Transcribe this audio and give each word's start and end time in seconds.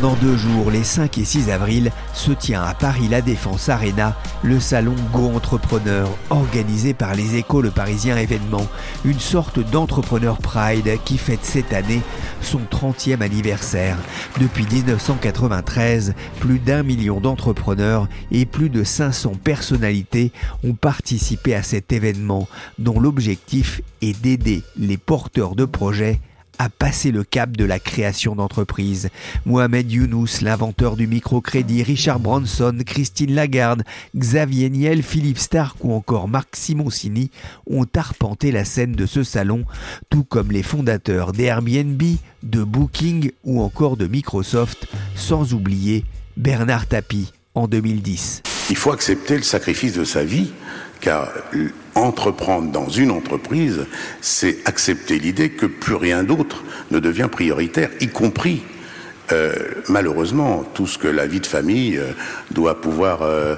Pendant 0.00 0.16
deux 0.16 0.38
jours, 0.38 0.70
les 0.70 0.82
5 0.82 1.18
et 1.18 1.26
6 1.26 1.50
avril, 1.50 1.92
se 2.14 2.32
tient 2.32 2.62
à 2.62 2.72
Paris 2.72 3.06
la 3.08 3.20
Défense 3.20 3.68
Arena, 3.68 4.16
le 4.42 4.58
salon 4.58 4.94
Go 5.12 5.30
Entrepreneur, 5.34 6.08
organisé 6.30 6.94
par 6.94 7.14
les 7.14 7.36
échos 7.36 7.60
Le 7.60 7.70
Parisien 7.70 8.16
événement, 8.16 8.66
une 9.04 9.20
sorte 9.20 9.58
d'entrepreneur 9.58 10.38
Pride 10.38 10.98
qui 11.04 11.18
fête 11.18 11.44
cette 11.44 11.74
année 11.74 12.00
son 12.40 12.60
30e 12.60 13.20
anniversaire. 13.20 13.98
Depuis 14.40 14.64
1993, 14.72 16.14
plus 16.38 16.60
d'un 16.60 16.82
million 16.82 17.20
d'entrepreneurs 17.20 18.08
et 18.32 18.46
plus 18.46 18.70
de 18.70 18.84
500 18.84 19.32
personnalités 19.44 20.32
ont 20.64 20.72
participé 20.72 21.54
à 21.54 21.62
cet 21.62 21.92
événement 21.92 22.48
dont 22.78 22.98
l'objectif 23.00 23.82
est 24.00 24.18
d'aider 24.18 24.62
les 24.78 24.96
porteurs 24.96 25.54
de 25.54 25.66
projets 25.66 26.20
a 26.60 26.68
passé 26.68 27.10
le 27.10 27.24
cap 27.24 27.56
de 27.56 27.64
la 27.64 27.78
création 27.78 28.36
d'entreprises. 28.36 29.08
Mohamed 29.46 29.90
Younous, 29.90 30.42
l'inventeur 30.42 30.94
du 30.94 31.06
microcrédit, 31.06 31.82
Richard 31.82 32.20
Branson, 32.20 32.76
Christine 32.84 33.34
Lagarde, 33.34 33.82
Xavier 34.14 34.68
Niel, 34.68 35.02
Philippe 35.02 35.38
Stark 35.38 35.82
ou 35.82 35.94
encore 35.94 36.28
Marc 36.28 36.56
Simoncini 36.56 37.30
ont 37.66 37.86
arpenté 37.96 38.52
la 38.52 38.66
scène 38.66 38.92
de 38.92 39.06
ce 39.06 39.22
salon, 39.22 39.64
tout 40.10 40.22
comme 40.22 40.52
les 40.52 40.62
fondateurs 40.62 41.32
d'Airbnb, 41.32 42.02
de 42.42 42.62
Booking 42.62 43.30
ou 43.42 43.62
encore 43.62 43.96
de 43.96 44.06
Microsoft, 44.06 44.86
sans 45.14 45.54
oublier 45.54 46.04
Bernard 46.36 46.86
Tapie 46.86 47.32
en 47.54 47.68
2010. 47.68 48.42
Il 48.68 48.76
faut 48.76 48.92
accepter 48.92 49.38
le 49.38 49.44
sacrifice 49.44 49.94
de 49.94 50.04
sa 50.04 50.24
vie 50.24 50.52
car 51.00 51.30
entreprendre 51.94 52.70
dans 52.70 52.88
une 52.88 53.10
entreprise, 53.10 53.86
c'est 54.20 54.58
accepter 54.64 55.18
l'idée 55.18 55.50
que 55.50 55.66
plus 55.66 55.94
rien 55.94 56.22
d'autre 56.22 56.62
ne 56.90 56.98
devient 56.98 57.28
prioritaire, 57.30 57.90
y 58.00 58.08
compris 58.08 58.62
euh, 59.32 59.54
malheureusement 59.88 60.64
tout 60.74 60.86
ce 60.86 60.98
que 60.98 61.06
la 61.06 61.26
vie 61.26 61.40
de 61.40 61.46
famille 61.46 61.96
euh, 61.98 62.12
doit 62.50 62.80
pouvoir 62.80 63.20
euh, 63.22 63.56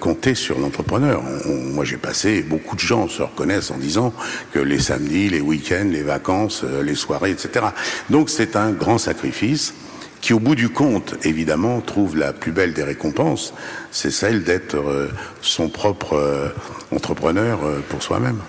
compter 0.00 0.34
sur 0.34 0.58
l'entrepreneur. 0.58 1.22
Moi, 1.46 1.84
j'ai 1.84 1.98
passé, 1.98 2.42
beaucoup 2.42 2.76
de 2.76 2.80
gens 2.80 3.08
se 3.08 3.22
reconnaissent 3.22 3.70
en 3.70 3.78
disant 3.78 4.14
que 4.52 4.58
les 4.58 4.80
samedis, 4.80 5.28
les 5.28 5.42
week-ends, 5.42 5.88
les 5.90 6.02
vacances, 6.02 6.64
les 6.82 6.94
soirées, 6.94 7.30
etc. 7.30 7.66
Donc, 8.08 8.30
c'est 8.30 8.56
un 8.56 8.70
grand 8.70 8.96
sacrifice 8.96 9.74
qui, 10.20 10.32
au 10.32 10.38
bout 10.38 10.54
du 10.54 10.68
compte, 10.68 11.14
évidemment, 11.24 11.80
trouve 11.80 12.16
la 12.16 12.32
plus 12.32 12.52
belle 12.52 12.72
des 12.72 12.82
récompenses, 12.82 13.54
c'est 13.90 14.10
celle 14.10 14.44
d'être 14.44 14.76
euh, 14.76 15.08
son 15.40 15.68
propre 15.68 16.14
euh, 16.14 16.48
entrepreneur 16.94 17.64
euh, 17.64 17.80
pour 17.88 18.02
soi-même. 18.02 18.40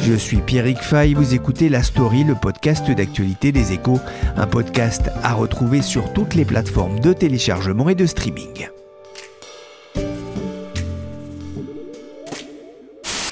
Je 0.00 0.14
suis 0.14 0.36
Pierrick 0.38 0.82
Fay, 0.82 1.14
vous 1.14 1.34
écoutez 1.34 1.70
La 1.70 1.82
Story, 1.82 2.24
le 2.24 2.34
podcast 2.34 2.90
d'actualité 2.90 3.52
des 3.52 3.72
échos, 3.72 4.00
un 4.36 4.46
podcast 4.46 5.10
à 5.22 5.32
retrouver 5.32 5.80
sur 5.80 6.12
toutes 6.12 6.34
les 6.34 6.44
plateformes 6.44 7.00
de 7.00 7.14
téléchargement 7.14 7.88
et 7.88 7.94
de 7.94 8.04
streaming. 8.04 8.68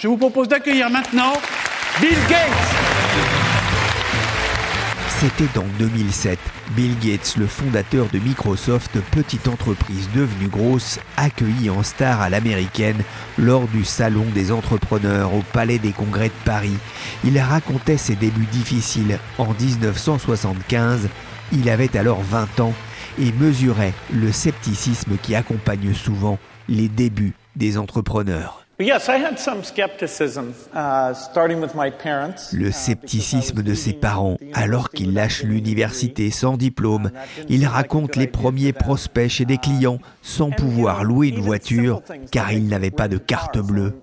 Je 0.00 0.08
vous 0.08 0.16
propose 0.16 0.48
d'accueillir 0.48 0.90
maintenant 0.90 1.34
Bill 2.00 2.18
Gates. 2.28 2.50
C'était 5.08 5.58
en 5.58 5.64
2007. 5.78 6.38
Bill 6.74 6.98
Gates, 6.98 7.36
le 7.36 7.46
fondateur 7.46 8.06
de 8.12 8.18
Microsoft, 8.18 8.98
petite 9.12 9.46
entreprise 9.46 10.08
devenue 10.14 10.48
grosse, 10.48 10.98
accueilli 11.16 11.70
en 11.70 11.82
star 11.82 12.20
à 12.20 12.30
l'américaine 12.30 13.02
lors 13.38 13.68
du 13.68 13.84
Salon 13.84 14.24
des 14.34 14.50
entrepreneurs 14.50 15.34
au 15.34 15.42
Palais 15.52 15.78
des 15.78 15.92
Congrès 15.92 16.28
de 16.28 16.44
Paris. 16.44 16.76
Il 17.24 17.38
racontait 17.38 17.98
ses 17.98 18.16
débuts 18.16 18.48
difficiles. 18.50 19.18
En 19.38 19.52
1975, 19.52 21.08
il 21.52 21.68
avait 21.68 21.96
alors 21.96 22.22
20 22.22 22.60
ans 22.60 22.74
et 23.20 23.32
mesurait 23.32 23.94
le 24.12 24.32
scepticisme 24.32 25.18
qui 25.22 25.34
accompagne 25.34 25.92
souvent 25.92 26.38
les 26.68 26.88
débuts 26.88 27.34
des 27.54 27.76
entrepreneurs. 27.76 28.61
Uh, 28.82 28.88
Le 32.52 32.70
scepticisme 32.72 33.62
de 33.62 33.74
ses 33.74 33.92
parents 33.92 34.36
alors 34.54 34.90
qu'il 34.90 35.14
lâche 35.14 35.44
l'université 35.44 36.32
sans 36.32 36.56
diplôme. 36.56 37.12
Il 37.48 37.64
raconte 37.66 38.16
les 38.16 38.26
premiers 38.26 38.72
prospects 38.72 39.28
chez 39.28 39.44
des 39.44 39.58
clients 39.58 39.98
sans 40.20 40.50
pouvoir 40.50 41.04
louer 41.04 41.28
une 41.28 41.40
voiture 41.40 42.02
car 42.32 42.52
il 42.52 42.66
n'avait 42.66 42.90
pas 42.90 43.06
de 43.06 43.18
carte 43.18 43.58
bleue. 43.58 43.94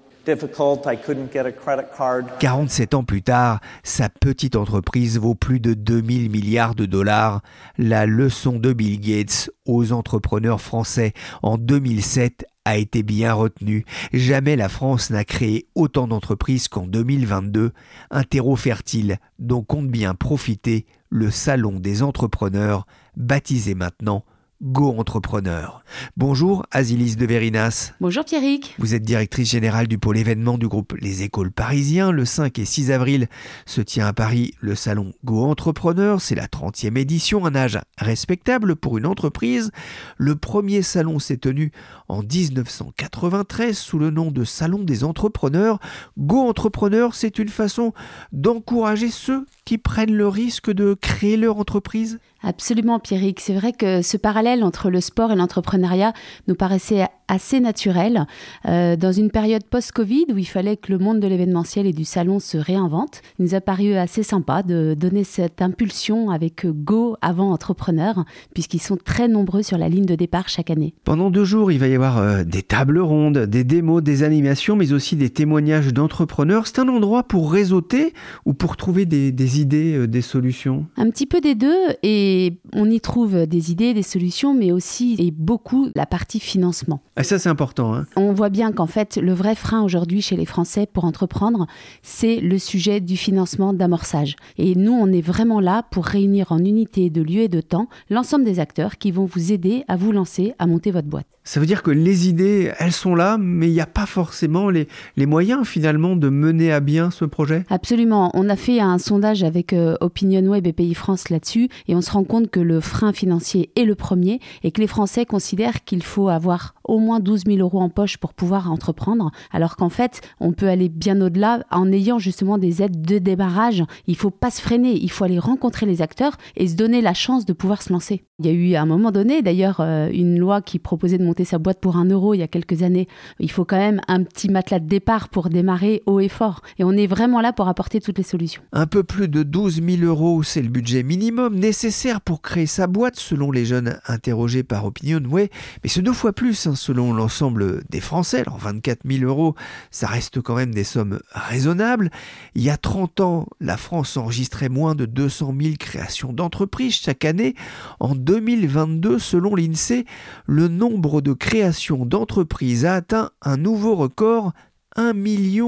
47 2.39 2.93
ans 2.93 3.03
plus 3.03 3.21
tard, 3.21 3.59
sa 3.83 4.09
petite 4.09 4.55
entreprise 4.55 5.17
vaut 5.19 5.35
plus 5.35 5.59
de 5.59 5.73
2000 5.73 6.29
milliards 6.29 6.75
de 6.75 6.85
dollars. 6.85 7.41
La 7.77 8.05
leçon 8.05 8.59
de 8.59 8.71
Bill 8.71 8.99
Gates 9.01 9.49
aux 9.65 9.91
entrepreneurs 9.91 10.61
français 10.61 11.13
en 11.41 11.57
2007 11.57 12.45
a 12.69 12.77
été 12.77 13.03
bien 13.03 13.33
retenue. 13.33 13.83
Jamais 14.13 14.55
la 14.55 14.69
France 14.69 15.09
n'a 15.09 15.25
créé 15.25 15.67
autant 15.75 16.07
d'entreprises 16.07 16.67
qu'en 16.67 16.85
2022, 16.85 17.71
un 18.11 18.23
terreau 18.23 18.55
fertile 18.55 19.17
dont 19.39 19.63
compte 19.63 19.89
bien 19.89 20.13
profiter 20.13 20.85
le 21.09 21.31
Salon 21.31 21.79
des 21.79 22.03
entrepreneurs, 22.03 22.85
baptisé 23.17 23.73
maintenant 23.73 24.23
Go 24.61 24.93
Entrepreneur. 24.97 25.85
Bonjour 26.17 26.65
Asilis 26.71 27.15
de 27.15 27.25
Verinas. 27.25 27.93
Bonjour 28.01 28.25
Pierrick. 28.25 28.75
Vous 28.77 28.93
êtes 28.93 29.03
directrice 29.03 29.49
générale 29.49 29.87
du 29.87 29.97
pôle 29.97 30.17
événement 30.17 30.57
du 30.57 30.67
groupe 30.67 30.95
Les 30.99 31.23
Écoles 31.23 31.53
Parisiens. 31.53 32.11
Le 32.11 32.25
5 32.25 32.59
et 32.59 32.65
6 32.65 32.91
avril 32.91 33.29
se 33.65 33.79
tient 33.79 34.05
à 34.05 34.11
Paris 34.11 34.53
le 34.59 34.75
salon 34.75 35.13
Go 35.23 35.45
Entrepreneur. 35.45 36.19
C'est 36.19 36.35
la 36.35 36.47
30e 36.47 36.97
édition, 36.97 37.45
un 37.45 37.55
âge 37.55 37.79
respectable 37.97 38.75
pour 38.75 38.97
une 38.97 39.05
entreprise. 39.05 39.71
Le 40.17 40.35
premier 40.35 40.81
salon 40.81 41.19
s'est 41.19 41.37
tenu 41.37 41.71
en 42.09 42.21
1993 42.21 43.77
sous 43.77 43.97
le 43.97 44.09
nom 44.09 44.29
de 44.29 44.43
Salon 44.43 44.83
des 44.83 45.05
Entrepreneurs. 45.05 45.79
Go 46.17 46.39
Entrepreneur, 46.39 47.15
c'est 47.15 47.39
une 47.39 47.47
façon 47.47 47.93
d'encourager 48.33 49.09
ceux 49.09 49.45
qui 49.63 49.77
prennent 49.77 50.15
le 50.15 50.27
risque 50.27 50.69
de 50.69 50.95
créer 50.95 51.37
leur 51.37 51.59
entreprise 51.59 52.19
Absolument, 52.41 52.99
Pierrick. 52.99 53.39
C'est 53.39 53.53
vrai 53.53 53.73
que 53.73 54.01
ce 54.01 54.17
parallèle 54.17 54.63
entre 54.63 54.89
le 54.89 55.01
sport 55.01 55.31
et 55.31 55.35
l'entrepreneuriat 55.35 56.13
nous 56.47 56.55
paraissait 56.55 57.05
assez 57.27 57.59
naturel. 57.59 58.25
Euh, 58.65 58.95
dans 58.95 59.11
une 59.11 59.29
période 59.29 59.63
post-Covid 59.63 60.25
où 60.33 60.37
il 60.37 60.47
fallait 60.47 60.77
que 60.77 60.91
le 60.91 60.97
monde 60.97 61.19
de 61.19 61.27
l'événementiel 61.27 61.85
et 61.85 61.93
du 61.93 62.05
salon 62.05 62.39
se 62.39 62.57
réinvente, 62.57 63.21
il 63.37 63.45
nous 63.45 63.55
a 63.55 63.61
paru 63.61 63.93
assez 63.93 64.23
sympa 64.23 64.63
de 64.63 64.95
donner 64.97 65.23
cette 65.23 65.61
impulsion 65.61 66.31
avec 66.31 66.65
Go 66.65 67.17
avant 67.21 67.51
entrepreneur, 67.51 68.25
puisqu'ils 68.53 68.81
sont 68.81 68.97
très 68.97 69.27
nombreux 69.27 69.61
sur 69.61 69.77
la 69.77 69.89
ligne 69.89 70.05
de 70.05 70.15
départ 70.15 70.49
chaque 70.49 70.71
année. 70.71 70.95
Pendant 71.03 71.29
deux 71.29 71.45
jours, 71.45 71.71
il 71.71 71.77
va 71.77 71.87
y 71.87 71.93
avoir 71.93 72.17
euh, 72.17 72.43
des 72.43 72.63
tables 72.63 72.99
rondes, 72.99 73.37
des 73.37 73.63
démos, 73.63 74.01
des 74.01 74.23
animations, 74.23 74.75
mais 74.75 74.91
aussi 74.93 75.15
des 75.15 75.29
témoignages 75.29 75.93
d'entrepreneurs. 75.93 76.65
C'est 76.65 76.79
un 76.79 76.87
endroit 76.87 77.23
pour 77.23 77.51
réseauter 77.51 78.13
ou 78.45 78.53
pour 78.53 78.75
trouver 78.75 79.05
des, 79.05 79.31
des 79.31 79.61
idées, 79.61 79.95
euh, 79.95 80.07
des 80.07 80.21
solutions? 80.21 80.87
Un 80.97 81.09
petit 81.11 81.27
peu 81.27 81.41
des 81.41 81.53
deux, 81.53 81.77
et 82.01 82.28
on 82.73 82.89
y 82.89 82.99
trouve 82.99 83.45
des 83.45 83.71
idées, 83.71 83.93
des 83.93 84.03
solutions, 84.03 84.53
mais 84.53 84.71
aussi 84.71 85.15
et 85.19 85.31
beaucoup 85.31 85.89
la 85.95 86.05
partie 86.05 86.39
financement. 86.39 87.01
Ah, 87.15 87.23
ça, 87.23 87.39
c'est 87.39 87.49
important. 87.49 87.93
Hein. 87.93 88.05
On 88.15 88.33
voit 88.33 88.49
bien 88.49 88.71
qu'en 88.71 88.87
fait, 88.87 89.17
le 89.17 89.33
vrai 89.33 89.55
frein 89.55 89.81
aujourd'hui 89.83 90.21
chez 90.21 90.35
les 90.35 90.45
Français 90.45 90.87
pour 90.91 91.05
entreprendre, 91.05 91.67
c'est 92.01 92.39
le 92.39 92.57
sujet 92.57 93.01
du 93.01 93.17
financement 93.17 93.73
d'amorçage. 93.73 94.35
Et 94.57 94.75
nous, 94.75 94.93
on 94.93 95.11
est 95.11 95.21
vraiment 95.21 95.59
là 95.59 95.83
pour 95.91 96.05
réunir 96.05 96.51
en 96.51 96.59
unité 96.59 97.09
de 97.09 97.21
lieu 97.21 97.41
et 97.41 97.47
de 97.47 97.61
temps 97.61 97.87
l'ensemble 98.09 98.45
des 98.45 98.59
acteurs 98.59 98.97
qui 98.97 99.11
vont 99.11 99.25
vous 99.25 99.51
aider 99.51 99.83
à 99.87 99.95
vous 99.95 100.11
lancer, 100.11 100.53
à 100.59 100.67
monter 100.67 100.91
votre 100.91 101.07
boîte. 101.07 101.27
Ça 101.49 101.59
veut 101.59 101.65
dire 101.65 101.81
que 101.81 101.89
les 101.89 102.29
idées, 102.29 102.71
elles 102.77 102.91
sont 102.91 103.15
là, 103.15 103.39
mais 103.39 103.69
il 103.69 103.73
n'y 103.73 103.81
a 103.81 103.87
pas 103.87 104.05
forcément 104.05 104.69
les, 104.69 104.87
moyens 105.17 105.65
finalement 105.65 106.15
de 106.15 106.29
mener 106.29 106.71
à 106.71 106.79
bien 106.79 107.09
ce 107.09 107.25
projet? 107.25 107.63
Absolument. 107.71 108.29
On 108.35 108.49
a 108.49 108.55
fait 108.55 108.79
un 108.79 108.99
sondage 108.99 109.41
avec 109.41 109.73
euh, 109.73 109.95
OpinionWay 109.99 110.61
et 110.63 110.73
Pays 110.73 110.93
France 110.93 111.29
là-dessus, 111.29 111.67
et 111.87 111.95
on 111.95 112.01
se 112.01 112.11
rend 112.11 112.23
compte 112.23 112.51
que 112.51 112.59
le 112.59 112.81
frein 112.81 113.13
financier 113.13 113.71
est 113.75 113.85
le 113.85 113.95
premier, 113.95 114.39
et 114.61 114.69
que 114.69 114.79
les 114.79 114.85
Français 114.85 115.25
considèrent 115.25 115.83
qu'il 115.83 116.03
faut 116.03 116.29
avoir 116.29 116.75
au 116.83 116.99
moins 116.99 117.19
12 117.19 117.45
000 117.47 117.57
euros 117.57 117.81
en 117.81 117.89
poche 117.89 118.17
pour 118.17 118.35
pouvoir 118.35 118.71
entreprendre, 118.71 119.31
alors 119.51 119.75
qu'en 119.75 119.89
fait, 119.89 120.21
on 120.39 120.53
peut 120.53 120.67
aller 120.67 120.89
bien 120.89 121.19
au-delà 121.19 121.63
en 121.71 121.91
ayant 121.91 122.19
justement 122.19 122.59
des 122.59 122.83
aides 122.83 123.01
de 123.01 123.17
démarrage. 123.17 123.83
Il 124.05 124.15
faut 124.15 124.29
pas 124.29 124.51
se 124.51 124.61
freiner, 124.61 124.93
il 124.93 125.09
faut 125.09 125.23
aller 125.23 125.39
rencontrer 125.39 125.87
les 125.87 126.03
acteurs 126.03 126.37
et 126.57 126.67
se 126.67 126.75
donner 126.75 127.01
la 127.01 127.15
chance 127.15 127.45
de 127.45 127.53
pouvoir 127.53 127.81
se 127.81 127.91
lancer. 127.91 128.23
Il 128.39 128.45
y 128.45 128.49
a 128.49 128.53
eu 128.53 128.75
à 128.75 128.81
un 128.81 128.85
moment 128.85 129.11
donné, 129.11 129.41
d'ailleurs, 129.41 129.81
euh, 129.81 130.09
une 130.11 130.39
loi 130.39 130.61
qui 130.61 130.79
proposait 130.79 131.17
de 131.17 131.25
monter 131.25 131.38
sa 131.45 131.57
boîte 131.57 131.79
pour 131.79 131.97
un 131.97 132.05
euro 132.05 132.33
il 132.33 132.39
y 132.39 132.43
a 132.43 132.47
quelques 132.47 132.83
années. 132.83 133.07
Il 133.39 133.51
faut 133.51 133.65
quand 133.65 133.77
même 133.77 134.01
un 134.07 134.23
petit 134.23 134.49
matelas 134.49 134.79
de 134.79 134.87
départ 134.87 135.29
pour 135.29 135.49
démarrer 135.49 136.03
haut 136.05 136.19
et 136.19 136.29
fort. 136.29 136.61
Et 136.77 136.83
on 136.83 136.91
est 136.91 137.07
vraiment 137.07 137.41
là 137.41 137.53
pour 137.53 137.67
apporter 137.67 138.01
toutes 138.01 138.17
les 138.17 138.23
solutions. 138.23 138.61
Un 138.71 138.87
peu 138.87 139.03
plus 139.03 139.27
de 139.27 139.43
12 139.43 139.81
000 139.83 140.03
euros, 140.03 140.43
c'est 140.43 140.61
le 140.61 140.69
budget 140.69 141.03
minimum 141.03 141.55
nécessaire 141.55 142.21
pour 142.21 142.41
créer 142.41 142.65
sa 142.65 142.87
boîte, 142.87 143.15
selon 143.17 143.51
les 143.51 143.65
jeunes 143.65 143.99
interrogés 144.07 144.63
par 144.63 144.85
Opinionway. 144.85 145.49
Mais 145.83 145.89
c'est 145.89 146.01
deux 146.01 146.13
fois 146.13 146.33
plus, 146.33 146.67
hein, 146.67 146.75
selon 146.75 147.13
l'ensemble 147.13 147.83
des 147.89 148.01
Français. 148.01 148.41
Alors 148.41 148.57
24 148.57 149.01
000 149.05 149.23
euros, 149.25 149.55
ça 149.91 150.07
reste 150.07 150.41
quand 150.41 150.55
même 150.55 150.73
des 150.73 150.83
sommes 150.83 151.19
raisonnables. 151.31 152.09
Il 152.55 152.61
y 152.63 152.69
a 152.69 152.77
30 152.77 153.19
ans, 153.21 153.47
la 153.59 153.77
France 153.77 154.17
enregistrait 154.17 154.69
moins 154.69 154.95
de 154.95 155.05
200 155.05 155.53
000 155.59 155.75
créations 155.79 156.33
d'entreprises 156.33 156.95
chaque 156.95 157.25
année. 157.25 157.55
En 157.99 158.15
2022, 158.15 159.19
selon 159.19 159.55
l'INSEE, 159.55 160.05
le 160.45 160.67
nombre 160.67 161.18
de 161.21 161.33
créations 161.33 162.05
d'entreprises 162.05 162.85
a 162.85 162.95
atteint 162.95 163.31
un 163.41 163.57
nouveau 163.57 163.95
record 163.95 164.53
1 164.95 165.13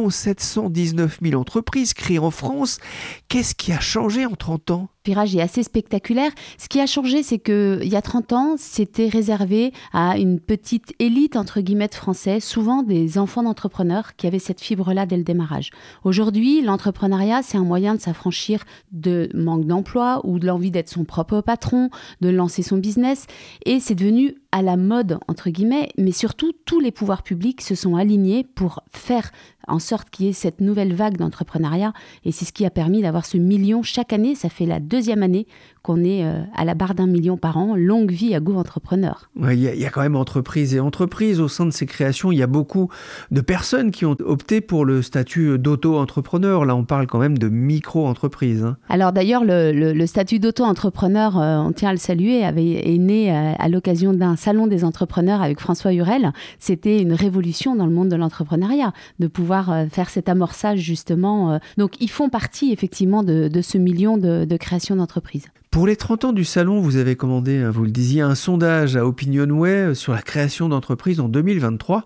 719 0.09 1.19
000 1.21 1.39
entreprises 1.39 1.93
créées 1.93 2.19
en 2.19 2.31
France. 2.31 2.79
Qu'est-ce 3.27 3.55
qui 3.55 3.71
a 3.71 3.79
changé 3.79 4.25
en 4.25 4.35
30 4.35 4.71
ans? 4.71 4.89
Virage 5.05 5.35
est 5.35 5.41
assez 5.41 5.63
spectaculaire. 5.63 6.31
Ce 6.57 6.67
qui 6.67 6.79
a 6.79 6.85
changé, 6.85 7.23
c'est 7.23 7.39
que 7.39 7.79
il 7.81 7.89
y 7.89 7.95
a 7.95 8.01
30 8.01 8.33
ans, 8.33 8.55
c'était 8.57 9.07
réservé 9.07 9.73
à 9.93 10.17
une 10.17 10.39
petite 10.39 10.93
élite 10.99 11.35
entre 11.35 11.61
guillemets 11.61 11.89
français, 11.91 12.39
souvent 12.39 12.83
des 12.83 13.17
enfants 13.17 13.43
d'entrepreneurs 13.43 14.15
qui 14.15 14.27
avaient 14.27 14.39
cette 14.39 14.61
fibre-là 14.61 15.05
dès 15.05 15.17
le 15.17 15.23
démarrage. 15.23 15.71
Aujourd'hui, 16.03 16.61
l'entrepreneuriat, 16.61 17.41
c'est 17.43 17.57
un 17.57 17.63
moyen 17.63 17.95
de 17.95 17.99
s'affranchir 17.99 18.63
de 18.91 19.29
manque 19.33 19.65
d'emploi 19.65 20.21
ou 20.23 20.39
de 20.39 20.45
l'envie 20.45 20.71
d'être 20.71 20.89
son 20.89 21.03
propre 21.03 21.41
patron, 21.41 21.89
de 22.21 22.29
lancer 22.29 22.61
son 22.61 22.77
business, 22.77 23.25
et 23.65 23.79
c'est 23.79 23.95
devenu 23.95 24.35
à 24.51 24.61
la 24.61 24.77
mode 24.77 25.17
entre 25.27 25.49
guillemets, 25.49 25.89
mais 25.97 26.11
surtout 26.11 26.51
tous 26.65 26.79
les 26.79 26.91
pouvoirs 26.91 27.23
publics 27.23 27.61
se 27.61 27.75
sont 27.75 27.95
alignés 27.95 28.43
pour 28.43 28.83
faire 28.91 29.31
en 29.67 29.79
sorte 29.79 30.09
qu'il 30.09 30.25
y 30.25 30.29
ait 30.29 30.33
cette 30.33 30.61
nouvelle 30.61 30.93
vague 30.93 31.17
d'entrepreneuriat. 31.17 31.93
Et 32.25 32.31
c'est 32.31 32.45
ce 32.45 32.53
qui 32.53 32.65
a 32.65 32.69
permis 32.69 33.01
d'avoir 33.01 33.25
ce 33.25 33.37
million 33.37 33.83
chaque 33.83 34.13
année. 34.13 34.35
Ça 34.35 34.49
fait 34.49 34.65
la 34.65 34.79
deuxième 34.79 35.23
année 35.23 35.47
qu'on 35.83 36.03
est 36.03 36.23
euh, 36.23 36.41
à 36.55 36.63
la 36.63 36.75
barre 36.75 36.93
d'un 36.93 37.07
million 37.07 37.37
par 37.37 37.57
an. 37.57 37.75
Longue 37.75 38.11
vie 38.11 38.35
à 38.35 38.39
Go 38.39 38.53
Entrepreneur. 38.53 39.29
Il 39.35 39.59
y, 39.59 39.85
a 39.85 39.89
quand 39.89 40.01
même 40.01 40.15
entreprise 40.15 40.75
et 40.75 40.79
entreprise. 40.79 41.39
Au 41.39 41.47
sein 41.47 41.65
de 41.65 41.71
ces 41.71 41.87
créations, 41.87 42.31
il 42.31 42.37
y 42.37 42.43
a 42.43 42.47
beaucoup 42.47 42.89
de 43.31 43.41
personnes 43.41 43.89
qui 43.89 44.05
ont 44.05 44.15
opté 44.23 44.61
pour 44.61 44.85
le 44.85 45.01
statut 45.01 45.57
d'auto-entrepreneur. 45.57 46.65
Là, 46.65 46.75
on 46.75 46.83
parle 46.83 47.07
quand 47.07 47.17
même 47.17 47.37
de 47.37 47.49
micro-entreprise. 47.49 48.63
Hein. 48.63 48.77
Alors 48.89 49.11
d'ailleurs, 49.11 49.43
le, 49.43 50.05
statut 50.05 50.39
d'auto-entrepreneur, 50.39 51.39
euh, 51.39 51.57
on 51.57 51.71
tient 51.71 51.89
à 51.89 51.93
le 51.93 51.97
saluer, 51.97 52.43
avait, 52.43 52.93
est 52.93 52.97
né 52.97 53.31
euh, 53.31 53.53
à 53.57 53.69
l'occasion 53.69 54.13
d'un 54.13 54.35
salon 54.35 54.67
des 54.67 54.83
entrepreneurs 54.83 55.41
avec 55.41 55.59
François 55.59 55.93
Hurel. 55.93 56.31
C'était 56.59 57.01
une 57.01 57.13
révolution 57.13 57.75
dans 57.75 57.87
le 57.87 57.93
monde 57.93 58.09
de 58.09 58.15
l'entrepreneuriat, 58.15 58.93
de 59.19 59.27
pouvoir 59.27 59.85
faire 59.89 60.09
cet 60.09 60.29
amorçage 60.29 60.79
justement. 60.79 61.59
Donc 61.77 61.99
ils 61.99 62.09
font 62.09 62.29
partie 62.29 62.71
effectivement 62.71 63.23
de, 63.23 63.49
ce 63.61 63.77
million 63.77 64.17
de, 64.17 64.45
de 64.45 64.57
créations 64.57 64.95
d'entreprises. 64.95 65.47
Pour 65.71 65.87
les 65.87 65.95
30 65.95 66.25
ans 66.25 66.33
du 66.33 66.43
salon, 66.43 66.81
vous 66.81 66.97
avez 66.97 67.15
commandé, 67.15 67.59
hein, 67.59 67.71
vous 67.71 67.85
le 67.85 67.91
disiez, 67.91 68.19
un 68.19 68.35
sondage 68.35 68.97
à 68.97 69.05
Opinionway 69.05 69.69
euh, 69.69 69.93
sur 69.93 70.11
la 70.11 70.21
création 70.21 70.67
d'entreprises 70.67 71.21
en 71.21 71.29
2023 71.29 72.03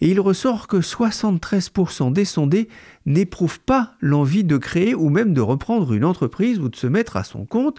et 0.00 0.08
il 0.08 0.20
ressort 0.20 0.68
que 0.68 0.76
73% 0.76 2.12
des 2.12 2.24
sondés 2.24 2.68
n'éprouvent 3.06 3.58
pas 3.58 3.94
l'envie 4.00 4.44
de 4.44 4.56
créer 4.56 4.94
ou 4.94 5.08
même 5.08 5.34
de 5.34 5.40
reprendre 5.40 5.92
une 5.92 6.04
entreprise 6.04 6.60
ou 6.60 6.68
de 6.68 6.76
se 6.76 6.86
mettre 6.86 7.16
à 7.16 7.24
son 7.24 7.44
compte. 7.46 7.78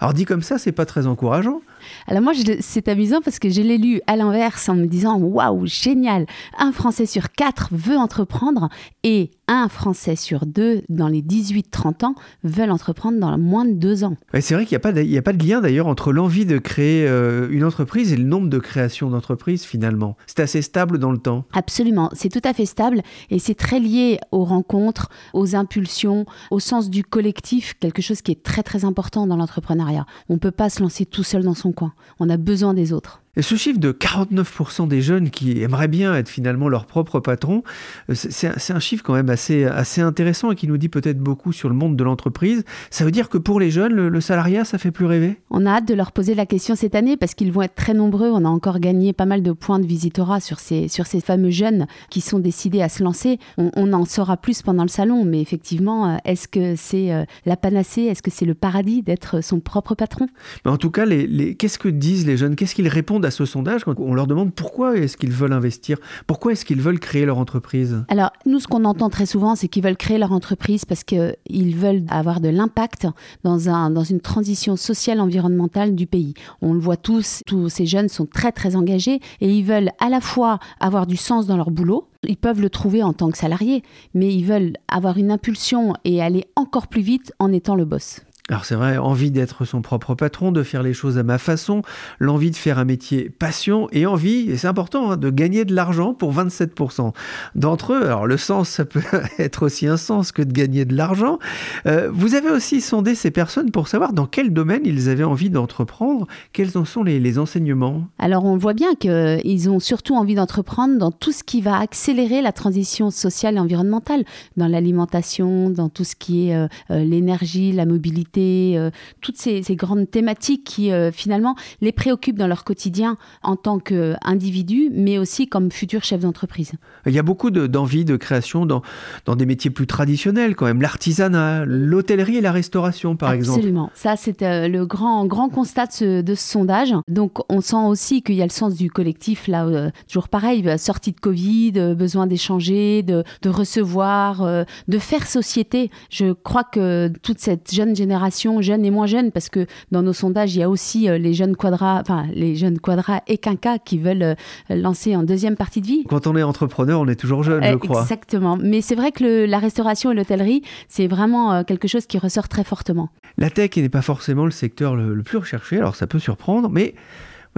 Alors 0.00 0.14
dit 0.14 0.24
comme 0.24 0.42
ça, 0.42 0.58
c'est 0.58 0.72
pas 0.72 0.84
très 0.84 1.06
encourageant. 1.06 1.62
Alors 2.08 2.20
moi, 2.20 2.32
c'est 2.60 2.88
amusant 2.88 3.20
parce 3.22 3.38
que 3.38 3.50
je 3.50 3.62
l'ai 3.62 3.78
lu 3.78 4.00
à 4.08 4.16
l'inverse 4.16 4.68
en 4.68 4.74
me 4.74 4.86
disant 4.86 5.16
waouh, 5.16 5.64
génial, 5.64 6.26
un 6.58 6.72
Français 6.72 7.06
sur 7.06 7.30
quatre 7.30 7.68
veut 7.70 7.96
entreprendre 7.96 8.68
et 9.04 9.30
un 9.48 9.68
Français 9.68 10.16
sur 10.16 10.46
deux 10.46 10.82
dans 10.88 11.08
les 11.08 11.22
18-30 11.22 12.04
ans 12.04 12.14
veulent 12.44 12.70
entreprendre 12.70 13.18
dans 13.18 13.36
moins 13.38 13.64
de 13.64 13.72
deux 13.72 14.04
ans. 14.04 14.16
c'est 14.40 14.54
vrai 14.54 14.64
qu'il 14.64 14.78
n'y 14.78 15.16
a, 15.16 15.18
a, 15.18 15.22
pas 15.22 15.32
de 15.32 15.46
lien 15.46 15.60
d'ailleurs 15.60 15.86
entre 15.86 16.12
l'envie 16.12 16.46
de 16.46 16.58
créer 16.58 17.06
euh, 17.08 17.48
une 17.50 17.64
entreprise 17.64 18.12
et 18.12 18.16
le 18.16 18.24
nombre 18.24 18.48
de 18.48 18.58
créations 18.58 19.10
d'entreprises 19.10 19.64
finalement. 19.64 20.16
C'est 20.26 20.40
assez 20.40 20.62
stable 20.62 20.98
dans 20.98 21.12
le 21.12 21.18
temps. 21.18 21.44
Absolument, 21.52 22.10
c'est 22.12 22.28
tout 22.28 22.46
à 22.46 22.52
fait 22.52 22.66
stable 22.66 23.02
et 23.30 23.38
c'est 23.38 23.54
très 23.54 23.80
lié 23.80 24.18
aux 24.30 24.44
rencontres, 24.44 25.08
aux 25.32 25.56
impulsions, 25.56 26.26
au 26.50 26.60
sens 26.60 26.90
du 26.90 27.04
collectif, 27.04 27.74
quelque 27.80 28.02
chose 28.02 28.22
qui 28.22 28.32
est 28.32 28.42
très 28.42 28.62
très 28.62 28.84
important 28.84 29.26
dans 29.26 29.36
l'entrepreneuriat. 29.36 30.06
On 30.28 30.34
ne 30.34 30.38
peut 30.38 30.50
pas 30.50 30.70
se 30.70 30.82
lancer 30.82 31.06
tout 31.06 31.24
seul 31.24 31.42
dans 31.42 31.54
son 31.54 31.72
coin. 31.72 31.92
On 32.20 32.30
a 32.30 32.36
besoin 32.36 32.74
des 32.74 32.92
autres. 32.92 33.21
Et 33.34 33.40
ce 33.40 33.54
chiffre 33.54 33.80
de 33.80 33.92
49% 33.92 34.88
des 34.88 35.00
jeunes 35.00 35.30
qui 35.30 35.62
aimeraient 35.62 35.88
bien 35.88 36.14
être 36.14 36.28
finalement 36.28 36.68
leur 36.68 36.84
propre 36.84 37.18
patron, 37.18 37.62
euh, 38.10 38.14
c'est 38.14 38.74
un 38.74 38.78
chiffre 38.78 39.02
quand 39.02 39.14
même 39.14 39.30
assez, 39.30 39.64
assez 39.64 40.02
intéressant 40.02 40.50
et 40.50 40.54
qui 40.54 40.68
nous 40.68 40.76
dit 40.76 40.90
peut-être 40.90 41.18
beaucoup 41.18 41.50
sur 41.50 41.70
le 41.70 41.74
monde 41.74 41.96
de 41.96 42.04
l'entreprise. 42.04 42.62
Ça 42.90 43.06
veut 43.06 43.10
dire 43.10 43.30
que 43.30 43.38
pour 43.38 43.58
les 43.58 43.70
jeunes, 43.70 43.94
le, 43.94 44.20
salariat, 44.20 44.66
ça 44.66 44.76
fait 44.76 44.90
plus 44.90 45.06
rêver? 45.06 45.40
On 45.48 45.64
a 45.64 45.76
hâte 45.76 45.88
de 45.88 45.94
leur 45.94 46.12
poser 46.12 46.34
la 46.34 46.44
question 46.44 46.74
cette 46.74 46.94
année 46.94 47.16
parce 47.16 47.32
qu'ils 47.32 47.52
vont 47.52 47.62
être 47.62 47.74
très 47.74 47.94
nombreux. 47.94 48.28
On 48.28 48.44
a 48.44 48.50
encore 48.50 48.80
gagné 48.80 49.14
pas 49.14 49.24
mal 49.24 49.42
de 49.42 49.52
points 49.52 49.78
de 49.78 49.86
visitorat 49.86 50.40
sur 50.40 50.60
ces, 50.60 50.88
sur 50.88 51.06
ces 51.06 51.22
fameux 51.22 51.48
jeunes 51.48 51.86
qui 52.10 52.20
sont 52.20 52.38
décidés 52.38 52.82
à 52.82 52.90
se 52.90 53.02
lancer. 53.02 53.38
On, 53.56 53.94
en 53.94 54.04
saura 54.04 54.36
plus 54.36 54.60
pendant 54.60 54.82
le 54.82 54.90
salon, 54.90 55.24
mais 55.24 55.40
effectivement, 55.40 56.06
euh, 56.06 56.16
est-ce 56.26 56.48
que 56.48 56.76
c'est 56.76 57.10
euh, 57.14 57.24
la 57.46 57.56
panacée? 57.56 58.02
Est-ce 58.02 58.20
que 58.20 58.30
c'est 58.30 58.44
le 58.44 58.52
paradis 58.52 59.00
d'être 59.00 59.42
son 59.42 59.58
propre 59.58 59.94
patron? 59.94 60.26
En 60.66 60.76
tout 60.76 60.90
cas, 60.90 61.06
les, 61.06 61.26
les, 61.26 61.54
qu'est-ce 61.54 61.78
que 61.78 61.88
disent 61.88 62.26
les 62.26 62.36
jeunes? 62.36 62.56
Qu'est-ce 62.56 62.74
qu'ils 62.74 62.88
répondent 62.88 63.21
à 63.24 63.30
ce 63.30 63.44
sondage 63.44 63.84
quand 63.84 63.98
on 63.98 64.14
leur 64.14 64.26
demande 64.26 64.52
pourquoi 64.52 64.96
est-ce 64.96 65.16
qu'ils 65.16 65.32
veulent 65.32 65.52
investir, 65.52 65.98
pourquoi 66.26 66.52
est-ce 66.52 66.64
qu'ils 66.64 66.80
veulent 66.80 67.00
créer 67.00 67.24
leur 67.24 67.38
entreprise? 67.38 68.04
Alors, 68.08 68.30
nous, 68.46 68.60
ce 68.60 68.66
qu'on 68.66 68.84
entend 68.84 69.10
très 69.10 69.26
souvent, 69.26 69.54
c'est 69.54 69.68
qu'ils 69.68 69.82
veulent 69.82 69.96
créer 69.96 70.18
leur 70.18 70.32
entreprise 70.32 70.84
parce 70.84 71.04
qu'ils 71.04 71.76
veulent 71.76 72.04
avoir 72.08 72.40
de 72.40 72.48
l'impact 72.48 73.06
dans, 73.44 73.58
dans 73.90 74.04
une 74.04 74.20
transition 74.20 74.76
sociale, 74.76 75.20
environnementale 75.20 75.94
du 75.94 76.06
pays. 76.06 76.34
On 76.60 76.72
le 76.72 76.80
voit 76.80 76.96
tous, 76.96 77.42
tous 77.46 77.68
ces 77.68 77.86
jeunes 77.86 78.08
sont 78.08 78.26
très, 78.26 78.52
très 78.52 78.76
engagés 78.76 79.20
et 79.40 79.50
ils 79.50 79.64
veulent 79.64 79.90
à 80.00 80.08
la 80.08 80.20
fois 80.20 80.58
avoir 80.80 81.06
du 81.06 81.16
sens 81.16 81.46
dans 81.46 81.56
leur 81.56 81.70
boulot, 81.70 82.08
ils 82.28 82.36
peuvent 82.36 82.60
le 82.60 82.70
trouver 82.70 83.02
en 83.02 83.12
tant 83.12 83.30
que 83.30 83.38
salariés, 83.38 83.82
mais 84.14 84.32
ils 84.32 84.44
veulent 84.44 84.74
avoir 84.88 85.18
une 85.18 85.30
impulsion 85.30 85.94
et 86.04 86.22
aller 86.22 86.44
encore 86.56 86.86
plus 86.86 87.02
vite 87.02 87.32
en 87.38 87.52
étant 87.52 87.74
le 87.74 87.84
boss. 87.84 88.20
Alors 88.52 88.66
c'est 88.66 88.74
vrai, 88.74 88.98
envie 88.98 89.30
d'être 89.30 89.64
son 89.64 89.80
propre 89.80 90.14
patron, 90.14 90.52
de 90.52 90.62
faire 90.62 90.82
les 90.82 90.92
choses 90.92 91.16
à 91.16 91.22
ma 91.22 91.38
façon, 91.38 91.80
l'envie 92.18 92.50
de 92.50 92.56
faire 92.56 92.78
un 92.78 92.84
métier 92.84 93.30
passion 93.30 93.88
et 93.92 94.04
envie, 94.04 94.50
et 94.50 94.58
c'est 94.58 94.66
important, 94.66 95.12
hein, 95.12 95.16
de 95.16 95.30
gagner 95.30 95.64
de 95.64 95.74
l'argent 95.74 96.12
pour 96.12 96.34
27% 96.34 97.14
d'entre 97.54 97.94
eux. 97.94 98.02
Alors 98.04 98.26
le 98.26 98.36
sens, 98.36 98.68
ça 98.68 98.84
peut 98.84 99.00
être 99.38 99.64
aussi 99.64 99.86
un 99.86 99.96
sens 99.96 100.32
que 100.32 100.42
de 100.42 100.52
gagner 100.52 100.84
de 100.84 100.94
l'argent. 100.94 101.38
Euh, 101.86 102.10
vous 102.12 102.34
avez 102.34 102.50
aussi 102.50 102.82
sondé 102.82 103.14
ces 103.14 103.30
personnes 103.30 103.70
pour 103.70 103.88
savoir 103.88 104.12
dans 104.12 104.26
quel 104.26 104.52
domaine 104.52 104.82
ils 104.84 105.08
avaient 105.08 105.24
envie 105.24 105.48
d'entreprendre, 105.48 106.26
quels 106.52 106.76
en 106.76 106.84
sont 106.84 107.04
les, 107.04 107.38
enseignements? 107.38 108.06
Alors 108.18 108.44
on 108.44 108.58
voit 108.58 108.74
bien 108.74 108.94
qu'ils 108.96 109.70
ont 109.70 109.80
surtout 109.80 110.14
envie 110.14 110.34
d'entreprendre 110.34 110.98
dans 110.98 111.10
tout 111.10 111.32
ce 111.32 111.42
qui 111.42 111.62
va 111.62 111.78
accélérer 111.78 112.42
la 112.42 112.52
transition 112.52 113.10
sociale 113.10 113.56
et 113.56 113.60
environnementale, 113.60 114.24
dans 114.58 114.68
l'alimentation, 114.68 115.70
dans 115.70 115.88
tout 115.88 116.04
ce 116.04 116.14
qui 116.14 116.50
est 116.50 116.54
euh, 116.54 116.68
euh, 116.90 117.02
l'énergie, 117.02 117.72
la 117.72 117.86
mobilité 117.86 118.41
euh, 118.76 118.90
toutes 119.20 119.36
ces, 119.36 119.62
grandes 119.76 120.10
thématiques 120.10 120.64
qui 120.64 120.92
euh, 120.92 121.10
finalement 121.12 121.54
les 121.80 121.92
préoccupent 121.92 122.38
dans 122.38 122.46
leur 122.46 122.64
quotidien 122.64 123.16
en 123.42 123.56
tant 123.56 123.78
qu'individus, 123.78 124.90
mais 124.92 125.18
aussi 125.18 125.48
comme 125.48 125.70
futurs 125.70 126.04
chefs 126.04 126.20
d'entreprise. 126.20 126.72
Il 127.06 127.12
y 127.12 127.18
a 127.18 127.22
beaucoup 127.22 127.50
d'envie 127.50 128.04
de, 128.04 128.16
création 128.16 128.66
dans, 128.66 128.82
dans 129.24 129.36
des 129.36 129.46
métiers 129.46 129.70
plus 129.70 129.86
traditionnels 129.86 130.54
quand 130.54 130.66
même, 130.66 130.82
l'artisanat, 130.82 131.64
l'hôtellerie 131.64 132.36
et 132.36 132.40
la 132.40 132.52
restauration 132.52 133.16
par 133.16 133.32
exemple. 133.32 133.58
Absolument, 133.58 133.90
ça 133.94 134.16
c'est 134.16 134.42
euh, 134.42 134.68
le 134.68 134.86
grand, 134.86 135.26
grand 135.26 135.48
constat 135.48 135.86
de 135.86 136.34
ce, 136.34 136.42
sondage. 136.52 136.94
Donc 137.08 137.38
on 137.48 137.60
sent 137.60 137.76
aussi 137.76 138.22
qu'il 138.22 138.34
y 138.34 138.42
a 138.42 138.46
le 138.46 138.50
sens 138.50 138.74
du 138.74 138.90
collectif 138.90 139.46
là, 139.48 139.90
toujours 140.08 140.28
pareil, 140.28 140.64
sortie 140.78 141.12
de 141.12 141.20
Covid, 141.20 141.94
besoin 141.94 142.26
d'échanger, 142.26 143.02
de, 143.02 143.24
de 143.42 143.48
recevoir, 143.48 144.64
de 144.88 144.98
faire 144.98 145.26
société. 145.26 145.90
Je 146.10 146.32
crois 146.32 146.64
que 146.64 147.08
toute 147.22 147.38
cette 147.38 147.72
jeune 147.72 147.94
génération 147.96 148.21
génération 148.22 148.62
jeune 148.62 148.84
et 148.84 148.90
moins 148.90 149.06
jeune, 149.06 149.32
parce 149.32 149.48
que 149.48 149.66
dans 149.90 150.02
nos 150.02 150.12
sondages, 150.12 150.54
il 150.54 150.60
y 150.60 150.62
a 150.62 150.70
aussi 150.70 151.08
les 151.08 151.34
jeunes 151.34 151.56
quadras, 151.56 152.00
enfin 152.00 152.26
les 152.32 152.54
jeunes 152.54 152.78
quadras 152.78 153.20
et 153.26 153.38
quinca 153.38 153.78
qui 153.78 153.98
veulent 153.98 154.36
lancer 154.70 155.16
en 155.16 155.22
deuxième 155.22 155.56
partie 155.56 155.80
de 155.80 155.86
vie. 155.86 156.04
Quand 156.08 156.26
on 156.26 156.36
est 156.36 156.42
entrepreneur, 156.42 157.00
on 157.00 157.08
est 157.08 157.18
toujours 157.18 157.42
jeune, 157.42 157.64
je 157.64 157.76
crois. 157.76 158.02
Exactement. 158.02 158.56
Mais 158.56 158.80
c'est 158.80 158.94
vrai 158.94 159.10
que 159.10 159.44
la 159.46 159.58
restauration 159.58 160.12
et 160.12 160.14
l'hôtellerie, 160.14 160.62
c'est 160.88 161.06
vraiment 161.06 161.64
quelque 161.64 161.88
chose 161.88 162.06
qui 162.06 162.18
ressort 162.18 162.48
très 162.48 162.64
fortement. 162.64 163.08
La 163.38 163.50
tech 163.50 163.76
n'est 163.76 163.88
pas 163.88 164.02
forcément 164.02 164.44
le 164.44 164.50
secteur 164.50 164.94
le 164.94 165.22
plus 165.22 165.38
recherché, 165.38 165.78
alors 165.78 165.96
ça 165.96 166.06
peut 166.06 166.18
surprendre, 166.18 166.68
mais 166.68 166.94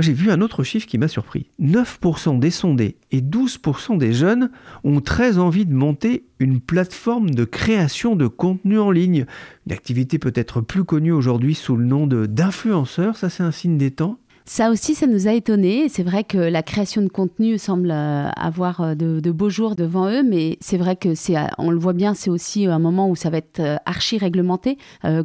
j'ai 0.02 0.12
vu 0.12 0.30
un 0.30 0.40
autre 0.40 0.64
chiffre 0.64 0.86
qui 0.86 0.98
m'a 0.98 1.08
surpris. 1.08 1.46
9% 1.60 2.38
des 2.38 2.50
sondés 2.50 2.96
et 3.12 3.20
12% 3.20 3.96
des 3.96 4.12
jeunes 4.12 4.50
ont 4.82 5.00
très 5.00 5.38
envie 5.38 5.66
de 5.66 5.74
monter 5.74 6.24
une 6.40 6.60
plateforme 6.60 7.30
de 7.30 7.44
création 7.44 8.16
de 8.16 8.26
contenu 8.26 8.78
en 8.78 8.90
ligne. 8.90 9.26
Une 9.66 9.72
activité 9.72 10.18
peut-être 10.18 10.60
plus 10.60 10.84
connue 10.84 11.12
aujourd'hui 11.12 11.54
sous 11.54 11.76
le 11.76 11.84
nom 11.84 12.06
d'influenceur. 12.06 13.16
Ça, 13.16 13.30
c'est 13.30 13.44
un 13.44 13.52
signe 13.52 13.78
des 13.78 13.92
temps. 13.92 14.18
Ça 14.46 14.70
aussi, 14.70 14.94
ça 14.94 15.06
nous 15.06 15.26
a 15.26 15.32
étonnés. 15.32 15.88
C'est 15.88 16.02
vrai 16.02 16.22
que 16.22 16.36
la 16.36 16.62
création 16.62 17.00
de 17.00 17.08
contenu 17.08 17.56
semble 17.58 17.90
euh, 17.90 18.28
avoir 18.36 18.82
euh, 18.82 18.94
de, 18.94 19.30
beaux 19.30 19.48
jours 19.48 19.74
devant 19.74 20.10
eux, 20.10 20.22
mais 20.22 20.58
c'est 20.60 20.76
vrai 20.76 20.96
que 20.96 21.14
c'est, 21.14 21.36
euh, 21.36 21.46
on 21.56 21.70
le 21.70 21.78
voit 21.78 21.94
bien, 21.94 22.12
c'est 22.12 22.28
aussi 22.28 22.66
un 22.66 22.78
moment 22.78 23.08
où 23.08 23.16
ça 23.16 23.30
va 23.30 23.38
être 23.38 23.62
archi 23.86 24.18
réglementé, 24.18 24.78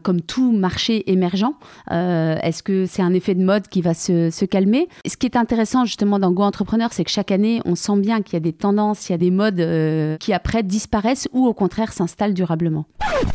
comme 0.03 0.21
tout 0.21 0.51
marché 0.51 1.11
émergent. 1.11 1.53
est-ce 1.89 2.63
que 2.63 2.85
c'est 2.85 3.01
un 3.01 3.13
effet 3.13 3.35
de 3.35 3.43
mode 3.43 3.67
qui 3.67 3.81
va 3.81 3.93
se, 3.93 4.45
calmer? 4.45 4.87
Ce 5.05 5.17
qui 5.17 5.25
est 5.27 5.35
intéressant 5.35 5.85
justement 5.85 6.17
dans 6.17 6.31
Go 6.31 6.43
Entrepreneur, 6.43 6.91
c'est 6.93 7.03
que 7.03 7.11
chaque 7.11 7.31
année, 7.31 7.61
on 7.65 7.75
sent 7.75 7.97
bien 7.97 8.21
qu'il 8.21 8.33
y 8.33 8.37
a 8.37 8.41
des 8.41 8.53
tendances, 8.53 9.09
il 9.09 9.11
y 9.11 9.15
a 9.15 9.17
des 9.17 9.31
modes 9.31 10.17
qui 10.19 10.33
après 10.33 10.63
disparaissent 10.63 11.27
ou 11.33 11.45
au 11.45 11.53
contraire 11.53 11.93
s'installent 11.93 12.33
durablement. 12.33 12.85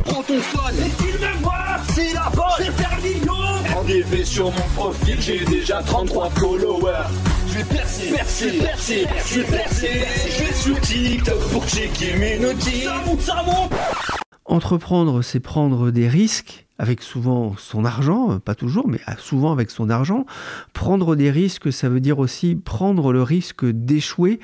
Prends 0.05 0.23
ton 0.23 0.33
c'est 0.39 1.21
la 1.21 1.64
sur 4.23 4.45
mon 4.45 4.67
profil, 4.75 5.21
j'ai 5.21 5.45
déjà 5.45 5.81
33 5.83 6.29
followers. 6.31 6.91
Je 7.47 7.51
suis 7.51 7.63
percé, 7.63 8.11
percé, 8.11 8.57
percé, 8.57 9.07
je 9.17 9.27
suis 9.27 9.43
percé. 9.43 9.87
Je 10.29 10.43
vais 10.43 10.53
sur 10.53 10.81
TikTok 10.81 11.39
pour 11.51 11.67
checker 11.67 12.15
mes 12.17 12.39
notifs. 12.39 12.83
Ça 12.83 13.01
monte, 13.05 13.21
ça 13.21 13.43
monte. 13.45 13.71
Entreprendre, 14.45 15.21
c'est 15.21 15.39
prendre 15.39 15.91
des 15.91 16.07
risques 16.07 16.65
avec 16.79 17.03
souvent 17.03 17.55
son 17.57 17.85
argent, 17.85 18.39
pas 18.39 18.55
toujours, 18.55 18.87
mais 18.87 18.99
souvent 19.19 19.51
avec 19.51 19.69
son 19.69 19.89
argent. 19.89 20.25
Prendre 20.73 21.15
des 21.15 21.29
risques, 21.29 21.71
ça 21.71 21.87
veut 21.87 22.01
dire 22.01 22.17
aussi 22.19 22.55
prendre 22.55 23.13
le 23.13 23.21
risque 23.21 23.65
d'échouer 23.65 24.39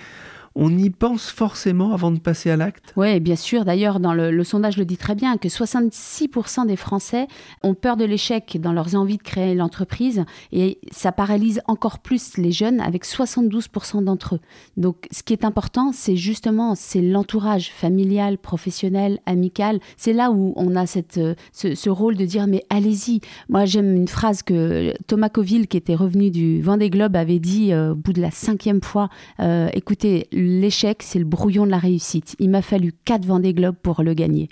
on 0.55 0.77
y 0.77 0.89
pense 0.89 1.29
forcément 1.29 1.93
avant 1.93 2.11
de 2.11 2.19
passer 2.19 2.49
à 2.49 2.57
l'acte? 2.57 2.93
Oui, 2.97 3.19
bien 3.19 3.35
sûr. 3.35 3.65
D'ailleurs, 3.65 3.99
dans 3.99 4.13
le, 4.13 4.43
sondage 4.43 4.77
le 4.77 4.85
dit 4.85 4.97
très 4.97 5.15
bien 5.15 5.37
que 5.37 5.47
66% 5.47 6.67
des 6.67 6.75
Français 6.75 7.27
ont 7.63 7.73
peur 7.73 7.95
de 7.95 8.05
l'échec 8.05 8.57
dans 8.59 8.73
leurs 8.73 8.95
envies 8.95 9.17
de 9.17 9.23
créer 9.23 9.55
l'entreprise 9.55 10.23
et 10.51 10.79
ça 10.91 11.11
paralyse 11.11 11.61
encore 11.67 11.99
plus 11.99 12.37
les 12.37 12.51
jeunes 12.51 12.81
avec 12.81 13.05
72% 13.05 14.03
d'entre 14.03 14.35
eux. 14.35 14.39
Donc, 14.77 15.07
ce 15.11 15.23
qui 15.23 15.33
est 15.33 15.45
important, 15.45 15.91
c'est 15.93 16.15
justement 16.15 16.75
c'est 16.75 17.01
l'entourage 17.01 17.71
familial, 17.71 18.37
professionnel, 18.37 19.19
amical. 19.25 19.79
C'est 19.97 20.13
là 20.13 20.31
où 20.31 20.53
on 20.55 20.75
a 20.75 20.85
cette, 20.85 21.19
ce, 21.53 21.89
rôle 21.89 22.15
de 22.15 22.25
dire 22.25 22.47
mais 22.47 22.63
allez-y. 22.69 23.21
Moi, 23.49 23.65
j'aime 23.65 23.95
une 23.95 24.07
phrase 24.07 24.43
que 24.43 24.93
Thomas 25.07 25.29
Coville, 25.29 25.67
qui 25.67 25.77
était 25.77 25.95
revenu 25.95 26.29
du 26.29 26.61
Vendée 26.61 26.89
Globe, 26.89 27.15
avait 27.15 27.39
dit 27.39 27.73
euh, 27.73 27.91
au 27.91 27.95
bout 27.95 28.13
de 28.13 28.21
la 28.21 28.31
cinquième 28.31 28.81
fois. 28.81 29.09
Euh, 29.39 29.69
écoutez, 29.73 30.27
l'échec, 30.41 31.03
c'est 31.03 31.19
le 31.19 31.25
brouillon 31.25 31.65
de 31.65 31.71
la 31.71 31.79
réussite. 31.79 32.35
Il 32.39 32.49
m'a 32.49 32.61
fallu 32.61 32.93
quatre 33.05 33.25
Vendée 33.25 33.53
Globe 33.53 33.75
pour 33.81 34.03
le 34.03 34.13
gagner. 34.13 34.49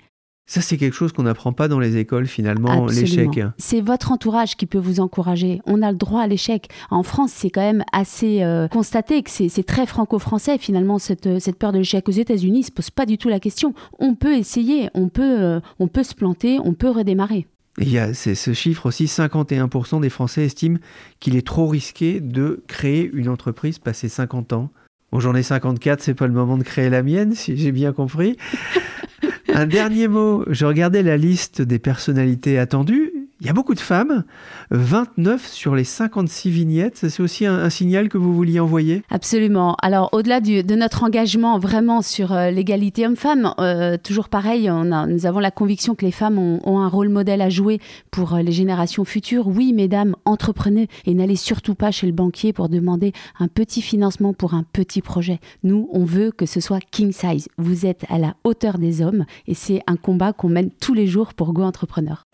Ça, 0.50 0.60
c'est 0.60 0.76
quelque 0.78 0.94
chose 0.94 1.12
qu'on 1.12 1.22
n'apprend 1.22 1.52
pas 1.52 1.68
dans 1.68 1.78
les 1.78 1.96
écoles, 1.96 2.26
finalement, 2.26 2.86
l'échec. 2.86 3.38
C'est 3.56 3.80
votre 3.80 4.10
entourage 4.10 4.56
qui 4.56 4.66
peut 4.66 4.78
vous 4.78 4.98
encourager. 4.98 5.60
On 5.64 5.80
a 5.80 5.92
le 5.92 5.96
droit 5.96 6.22
à 6.22 6.26
l'échec. 6.26 6.66
En 6.90 7.04
France, 7.04 7.30
c'est 7.32 7.50
quand 7.50 7.60
même 7.60 7.84
assez 7.92 8.42
euh, 8.42 8.66
constaté 8.66 9.22
que 9.22 9.30
c'est 9.30 9.62
très 9.62 9.86
franco-français, 9.86 10.58
finalement, 10.58 10.98
cette, 10.98 11.38
cette, 11.38 11.56
peur 11.56 11.70
de 11.70 11.78
l'échec. 11.78 12.08
Aux 12.08 12.10
États-Unis, 12.10 12.58
ils 12.58 12.62
ne 12.62 12.66
se 12.66 12.72
posent 12.72 12.90
pas 12.90 13.06
du 13.06 13.16
tout 13.16 13.28
la 13.28 13.38
question. 13.38 13.74
On 14.00 14.16
peut 14.16 14.34
essayer, 14.34 14.88
on 14.94 15.08
peut, 15.08 15.40
euh, 15.40 15.60
on 15.78 15.86
peut 15.86 16.02
se 16.02 16.16
planter, 16.16 16.58
on 16.64 16.74
peut 16.74 16.90
redémarrer. 16.90 17.46
il 17.78 17.88
y 17.88 17.98
a 17.98 18.12
ce 18.12 18.52
chiffre 18.52 18.86
aussi, 18.86 19.04
51% 19.04 20.00
des 20.00 20.10
Français 20.10 20.46
estiment 20.46 20.78
qu'il 21.20 21.36
est 21.36 21.46
trop 21.46 21.68
risqué 21.68 22.18
de 22.18 22.64
créer 22.66 23.08
une 23.14 23.28
entreprise 23.28 23.78
passé 23.78 24.08
50 24.08 24.52
ans 24.54 24.70
Bon, 25.12 25.20
j'en 25.20 25.34
ai 25.34 25.42
54, 25.42 26.02
c'est 26.02 26.14
pas 26.14 26.26
le 26.26 26.32
moment 26.32 26.56
de 26.56 26.62
créer 26.62 26.88
la 26.88 27.02
mienne, 27.02 27.34
si 27.34 27.56
j'ai 27.56 27.72
bien 27.72 27.92
compris. 27.92 28.36
Un 29.52 29.66
dernier 29.66 30.06
mot, 30.06 30.44
je 30.48 30.64
regardais 30.64 31.02
la 31.02 31.16
liste 31.16 31.60
des 31.62 31.80
personnalités 31.80 32.58
attendues 32.58 33.09
il 33.40 33.46
y 33.46 33.50
a 33.50 33.54
beaucoup 33.54 33.74
de 33.74 33.80
femmes, 33.80 34.24
29 34.70 35.46
sur 35.46 35.74
les 35.74 35.84
56 35.84 36.50
vignettes. 36.50 37.06
C'est 37.08 37.22
aussi 37.22 37.46
un, 37.46 37.70
signal 37.70 38.08
que 38.08 38.18
vous 38.18 38.34
vouliez 38.34 38.60
envoyer? 38.60 39.02
Absolument. 39.10 39.76
Alors, 39.80 40.10
au-delà 40.12 40.40
de 40.40 40.74
notre 40.74 41.04
engagement 41.04 41.58
vraiment 41.58 42.02
sur 42.02 42.32
euh, 42.32 42.50
l'égalité 42.50 43.06
homme-femme, 43.06 43.54
euh, 43.58 43.96
toujours 43.96 44.28
pareil, 44.28 44.70
nous 44.70 45.26
avons 45.26 45.38
la 45.38 45.50
conviction 45.50 45.94
que 45.94 46.04
les 46.04 46.10
femmes 46.12 46.38
ont, 46.38 46.60
ont 46.64 46.80
un 46.80 46.88
rôle 46.88 47.08
modèle 47.08 47.40
à 47.40 47.48
jouer 47.48 47.80
pour 48.10 48.34
euh, 48.34 48.42
les 48.42 48.52
générations 48.52 49.04
futures. 49.04 49.48
Oui, 49.48 49.72
mesdames, 49.72 50.16
entreprenez 50.24 50.88
et 51.06 51.14
n'allez 51.14 51.36
surtout 51.36 51.74
pas 51.74 51.90
chez 51.90 52.06
le 52.06 52.12
banquier 52.12 52.52
pour 52.52 52.68
demander 52.68 53.12
un 53.38 53.48
petit 53.48 53.80
financement 53.80 54.34
pour 54.34 54.52
un 54.52 54.64
petit 54.64 55.00
projet. 55.00 55.40
Nous, 55.62 55.88
on 55.92 56.04
veut 56.04 56.30
que 56.30 56.46
ce 56.46 56.60
soit 56.60 56.80
king 56.90 57.12
size. 57.12 57.48
Vous 57.56 57.86
êtes 57.86 58.04
à 58.10 58.18
la 58.18 58.34
hauteur 58.44 58.78
des 58.78 59.00
hommes 59.00 59.24
et 59.46 59.54
c'est 59.54 59.82
un 59.86 59.96
combat 59.96 60.32
qu'on 60.32 60.48
mène 60.48 60.70
tous 60.70 60.94
les 60.94 61.06
jours 61.06 61.32
pour 61.32 61.52
Go 61.52 61.62
Entrepreneur. 61.62 62.26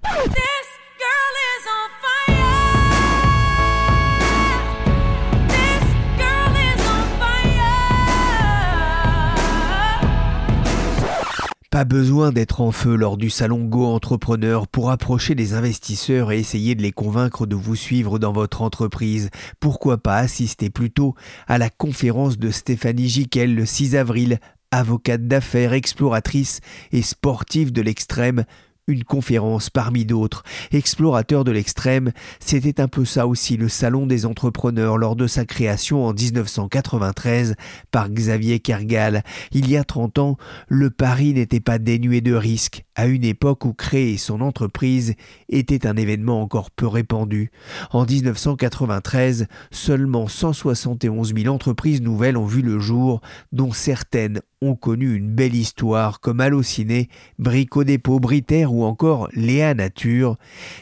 Pas 11.76 11.84
besoin 11.84 12.32
d'être 12.32 12.62
en 12.62 12.72
feu 12.72 12.96
lors 12.96 13.18
du 13.18 13.28
salon 13.28 13.62
Go 13.62 13.84
Entrepreneur 13.84 14.66
pour 14.66 14.90
approcher 14.90 15.34
les 15.34 15.52
investisseurs 15.52 16.32
et 16.32 16.38
essayer 16.38 16.74
de 16.74 16.80
les 16.80 16.90
convaincre 16.90 17.44
de 17.44 17.54
vous 17.54 17.76
suivre 17.76 18.18
dans 18.18 18.32
votre 18.32 18.62
entreprise. 18.62 19.28
Pourquoi 19.60 19.98
pas 19.98 20.16
assister 20.16 20.70
plutôt 20.70 21.14
à 21.46 21.58
la 21.58 21.68
conférence 21.68 22.38
de 22.38 22.50
Stéphanie 22.50 23.10
Giquel 23.10 23.54
le 23.54 23.66
6 23.66 23.94
avril, 23.94 24.38
avocate 24.70 25.28
d'affaires, 25.28 25.74
exploratrice 25.74 26.60
et 26.92 27.02
sportive 27.02 27.72
de 27.72 27.82
l'extrême, 27.82 28.46
une 28.86 29.04
conférence 29.04 29.70
parmi 29.70 30.04
d'autres. 30.04 30.42
Explorateur 30.72 31.44
de 31.44 31.50
l'extrême, 31.50 32.12
c'était 32.40 32.80
un 32.80 32.88
peu 32.88 33.04
ça 33.04 33.26
aussi 33.26 33.56
le 33.56 33.68
Salon 33.68 34.06
des 34.06 34.26
entrepreneurs 34.26 34.96
lors 34.98 35.16
de 35.16 35.26
sa 35.26 35.44
création 35.44 36.04
en 36.04 36.12
1993 36.12 37.54
par 37.90 38.08
Xavier 38.08 38.60
Kergal. 38.60 39.22
Il 39.52 39.68
y 39.68 39.76
a 39.76 39.84
30 39.84 40.18
ans, 40.18 40.36
le 40.68 40.90
pari 40.90 41.34
n'était 41.34 41.60
pas 41.60 41.78
dénué 41.78 42.20
de 42.20 42.34
risques, 42.34 42.84
à 42.94 43.06
une 43.06 43.24
époque 43.24 43.64
où 43.64 43.72
créer 43.72 44.16
son 44.16 44.40
entreprise 44.40 45.14
était 45.48 45.86
un 45.86 45.96
événement 45.96 46.40
encore 46.40 46.70
peu 46.70 46.86
répandu. 46.86 47.50
En 47.90 48.04
1993, 48.04 49.46
seulement 49.70 50.28
171 50.28 51.34
000 51.34 51.52
entreprises 51.52 52.02
nouvelles 52.02 52.36
ont 52.36 52.46
vu 52.46 52.62
le 52.62 52.78
jour, 52.78 53.20
dont 53.52 53.72
certaines 53.72 54.40
ont 54.62 54.74
connu 54.74 55.14
une 55.14 55.30
belle 55.30 55.54
histoire 55.54 56.20
comme 56.20 56.40
Allociné, 56.40 57.08
Brico 57.38 57.84
Dépôt, 57.84 58.20
Britaire 58.20 58.72
ou 58.76 58.84
encore 58.84 59.28
Léa 59.32 59.72
Nature, 59.72 60.36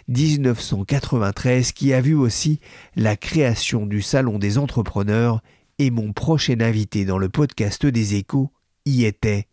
1993 0.08 1.70
qui 1.70 1.92
a 1.92 2.00
vu 2.00 2.14
aussi 2.14 2.58
la 2.96 3.16
création 3.16 3.86
du 3.86 4.02
Salon 4.02 4.40
des 4.40 4.58
entrepreneurs 4.58 5.40
et 5.78 5.92
mon 5.92 6.12
prochain 6.12 6.60
invité 6.60 7.04
dans 7.04 7.18
le 7.18 7.28
podcast 7.28 7.86
des 7.86 8.16
échos 8.16 8.50
y 8.84 9.04
était. 9.04 9.46